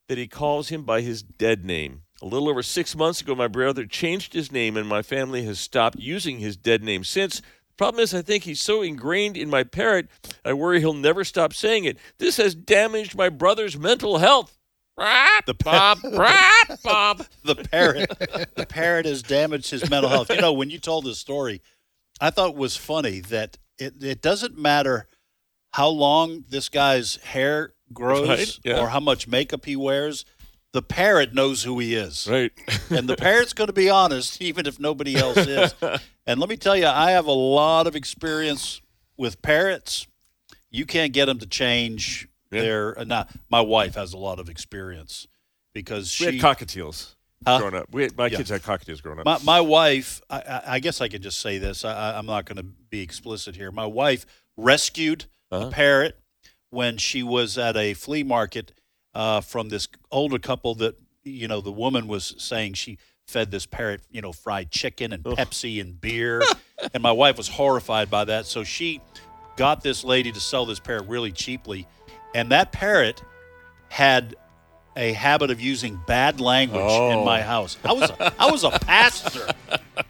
that 0.07 0.19
he 0.19 0.27
calls 0.27 0.69
him 0.69 0.83
by 0.83 1.01
his 1.01 1.23
dead 1.23 1.65
name. 1.65 2.03
A 2.21 2.27
little 2.27 2.47
over 2.47 2.61
six 2.61 2.95
months 2.95 3.21
ago, 3.21 3.33
my 3.33 3.47
brother 3.47 3.87
changed 3.87 4.33
his 4.33 4.51
name, 4.51 4.77
and 4.77 4.87
my 4.87 5.01
family 5.01 5.45
has 5.45 5.59
stopped 5.59 5.97
using 5.97 6.37
his 6.37 6.55
dead 6.55 6.83
name 6.83 7.03
since. 7.03 7.39
The 7.39 7.75
problem 7.75 8.03
is, 8.03 8.13
I 8.13 8.21
think 8.21 8.43
he's 8.43 8.61
so 8.61 8.83
ingrained 8.83 9.35
in 9.35 9.49
my 9.49 9.63
parrot, 9.63 10.09
I 10.45 10.53
worry 10.53 10.79
he'll 10.79 10.93
never 10.93 11.23
stop 11.23 11.51
saying 11.51 11.85
it. 11.85 11.97
This 12.19 12.37
has 12.37 12.53
damaged 12.53 13.17
my 13.17 13.29
brother's 13.29 13.79
mental 13.79 14.19
health. 14.19 14.59
The 15.47 15.55
Bob, 15.55 16.01
Bob. 16.83 17.25
the 17.43 17.55
parrot 17.55 18.09
the 18.55 18.67
parrot 18.67 19.07
has 19.07 19.23
damaged 19.23 19.71
his 19.71 19.89
mental 19.89 20.09
health. 20.11 20.29
You 20.29 20.39
know, 20.39 20.53
when 20.53 20.69
you 20.69 20.77
told 20.77 21.05
this 21.05 21.17
story, 21.17 21.63
I 22.21 22.29
thought 22.29 22.51
it 22.51 22.55
was 22.55 22.77
funny 22.77 23.21
that 23.21 23.57
it, 23.79 24.03
it 24.03 24.21
doesn't 24.21 24.57
matter 24.57 25.07
how 25.73 25.87
long 25.89 26.43
this 26.49 26.69
guy's 26.69 27.15
hair 27.17 27.73
grows 27.93 28.27
Right, 28.27 28.59
yeah. 28.63 28.79
or 28.81 28.89
how 28.89 28.99
much 28.99 29.27
makeup 29.27 29.65
he 29.65 29.75
wears. 29.75 30.25
The 30.71 30.81
parrot 30.83 31.33
knows 31.33 31.63
who 31.63 31.79
he 31.79 31.95
is. 31.95 32.27
Right. 32.29 32.51
and 32.91 33.07
the 33.09 33.15
parrot's 33.15 33.53
going 33.53 33.67
to 33.67 33.73
be 33.73 33.89
honest, 33.89 34.39
even 34.49 34.65
if 34.67 34.79
nobody 34.79 35.15
else 35.15 35.37
is. 35.37 35.73
and 36.27 36.39
let 36.39 36.49
me 36.49 36.57
tell 36.57 36.75
you, 36.77 36.85
I 36.87 37.11
have 37.11 37.25
a 37.25 37.31
lot 37.31 37.87
of 37.87 37.95
experience 37.95 38.81
with 39.17 39.41
parrots. 39.41 40.05
You 40.69 40.85
can't 40.85 41.11
get 41.13 41.25
them 41.25 41.39
to 41.39 41.47
change 41.47 42.27
Yeah. 42.51 42.61
their. 42.61 42.99
Uh, 42.99 43.03
now, 43.03 43.27
my 43.49 43.61
wife 43.61 43.95
has 43.95 44.13
a 44.13 44.17
lot 44.17 44.39
of 44.39 44.49
experience 44.49 45.27
because 45.73 46.03
We 46.19 46.31
she. 46.31 46.37
had 46.37 46.57
cockatiels 46.57 47.15
Huh? 47.47 47.59
growing 47.59 47.75
up. 47.75 47.87
We 47.91 48.09
my 48.17 48.27
Yeah. 48.27 48.37
kids 48.37 48.49
had 48.49 48.61
cockatiels 48.63 49.01
growing 49.01 49.19
up. 49.19 49.25
my, 49.25 49.39
my 49.43 49.61
wife, 49.61 50.21
I- 50.29 50.61
I, 50.65 50.79
guess 50.79 50.99
I 51.01 51.07
could 51.07 51.21
just 51.23 51.39
say 51.39 51.57
this. 51.57 51.85
I, 51.85 52.17
I'm 52.17 52.25
not 52.25 52.45
going 52.45 52.57
to 52.57 52.63
be 52.89 53.01
explicit 53.01 53.55
here. 53.55 53.71
My 53.71 53.85
wife 53.85 54.25
rescued 54.57 55.25
Uh-huh. 55.51 55.67
a 55.67 55.71
parrot 55.71 56.17
when 56.69 56.97
she 56.97 57.23
was 57.23 57.57
at 57.57 57.75
a 57.77 57.93
flea 57.93 58.23
market 58.23 58.73
uh, 59.15 59.41
from 59.41 59.69
this 59.69 59.87
older 60.11 60.37
couple 60.37 60.75
that, 60.75 60.95
you 61.23 61.47
know, 61.47 61.61
the 61.61 61.71
woman 61.71 62.07
was 62.07 62.35
saying 62.37 62.73
she 62.73 62.97
fed 63.27 63.51
this 63.51 63.65
parrot, 63.65 64.01
you 64.11 64.21
know, 64.21 64.31
fried 64.33 64.69
chicken 64.69 65.13
and 65.13 65.23
Pepsi 65.23 65.79
and 65.81 65.99
beer. 65.99 66.41
and 66.93 67.01
my 67.01 67.11
wife 67.11 67.37
was 67.37 67.47
horrified 67.47 68.09
by 68.09 68.25
that. 68.25 68.45
So 68.47 68.63
she 68.63 69.01
got 69.55 69.81
this 69.81 70.03
lady 70.03 70.31
to 70.31 70.39
sell 70.39 70.65
this 70.65 70.79
parrot 70.79 71.07
really 71.07 71.31
cheaply. 71.31 71.87
And 72.35 72.51
that 72.51 72.71
parrot 72.71 73.23
had 73.89 74.35
a 74.99 75.13
habit 75.13 75.49
of 75.49 75.61
using 75.61 75.99
bad 76.05 76.41
language 76.41 76.81
Oh. 76.83 77.11
in 77.11 77.25
my 77.25 77.39
oh. 77.41 77.45
house. 77.45 77.77
I 77.85 77.93
was 77.93 78.09
a, 78.09 78.33
I 78.37 78.51
was 78.51 78.63
a 78.63 78.71
pastor. 78.71 79.47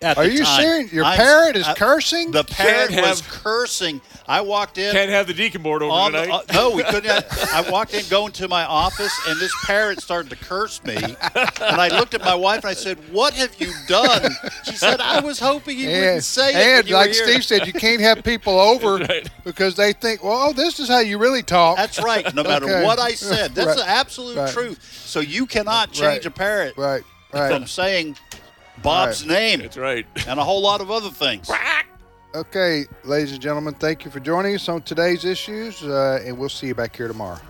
at 0.00 0.16
Are 0.16 0.24
the 0.26 0.32
you 0.32 0.44
time. 0.44 0.60
serious? 0.60 0.92
Your 0.92 1.04
I'm- 1.04 1.16
parrot 1.16 1.56
is 1.56 1.66
I- 1.66 1.74
cursing? 1.74 2.30
The 2.30 2.44
parrot 2.44 2.90
Can't 2.90 3.06
was 3.06 3.20
have- 3.20 3.30
cursing. 3.42 4.00
I 4.28 4.42
walked 4.42 4.78
in. 4.78 4.92
Can't 4.92 5.10
have 5.10 5.26
the 5.26 5.32
deacon 5.34 5.62
board 5.62 5.82
over 5.82 5.90
on 5.90 6.12
the- 6.12 6.22
tonight. 6.22 6.44
uh, 6.50 6.52
no, 6.52 6.70
we 6.70 6.82
couldn't. 6.84 7.06
Have, 7.06 7.50
I 7.52 7.68
walked 7.70 7.94
in, 7.94 8.04
going 8.08 8.30
to 8.32 8.46
my 8.46 8.64
office, 8.64 9.12
and 9.26 9.40
this 9.40 9.50
parrot 9.64 10.00
started 10.02 10.28
to 10.30 10.36
curse 10.36 10.84
me. 10.84 10.96
And 10.96 11.80
I 11.80 11.88
looked 11.88 12.14
at 12.14 12.22
my 12.22 12.34
wife 12.34 12.58
and 12.64 12.66
I 12.70 12.74
said, 12.74 12.98
"What 13.10 13.32
have 13.34 13.58
you 13.58 13.72
done?" 13.88 14.30
She 14.64 14.72
said, 14.76 15.00
"I 15.00 15.20
was 15.20 15.38
hoping 15.40 15.78
you 15.78 15.86
wouldn't 15.88 16.04
and, 16.06 16.24
say 16.24 16.50
it." 16.50 16.54
and 16.56 16.88
you 16.88 16.94
were 16.94 17.00
like 17.00 17.12
here." 17.12 17.26
Steve 17.26 17.44
said, 17.44 17.66
you 17.66 17.72
can't 17.72 18.00
have 18.00 18.22
people 18.22 18.58
over 18.60 18.96
Right. 19.08 19.28
because 19.44 19.74
they 19.74 19.92
think, 19.94 20.22
well, 20.22 20.48
oh, 20.48 20.52
this 20.52 20.78
is 20.78 20.88
how 20.88 21.00
you 21.00 21.18
really 21.18 21.42
talk. 21.42 21.76
That's 21.78 22.00
right. 22.00 22.32
No 22.34 22.42
matter 22.44 22.66
Okay. 22.66 22.84
what 22.84 22.98
I 23.00 23.12
said, 23.12 23.54
that's 23.54 23.68
Right. 23.68 23.76
the 23.78 23.88
absolute 23.88 24.36
Right. 24.36 24.52
truth. 24.52 25.02
So 25.06 25.20
you 25.20 25.46
cannot 25.46 25.90
change 25.92 26.02
Right. 26.06 26.26
a 26.26 26.30
parrot 26.30 26.74
right, 26.76 27.02
right. 27.32 27.50
from 27.50 27.66
saying 27.66 28.16
Bob's 28.82 29.26
name 29.26 29.60
That's 29.60 29.76
right. 29.76 30.06
and 30.26 30.38
a 30.38 30.44
whole 30.44 30.62
lot 30.62 30.80
of 30.80 30.90
other 30.90 31.10
things. 31.10 31.50
Okay, 32.34 32.84
ladies 33.04 33.32
and 33.32 33.40
gentlemen, 33.40 33.72
thank 33.72 34.04
you 34.04 34.10
for 34.10 34.20
joining 34.20 34.54
us 34.54 34.68
on 34.68 34.82
today's 34.82 35.24
issues, 35.24 35.82
uh, 35.82 36.22
and 36.26 36.38
we'll 36.38 36.50
see 36.50 36.66
you 36.66 36.74
back 36.74 36.94
here 36.94 37.08
tomorrow. 37.08 37.40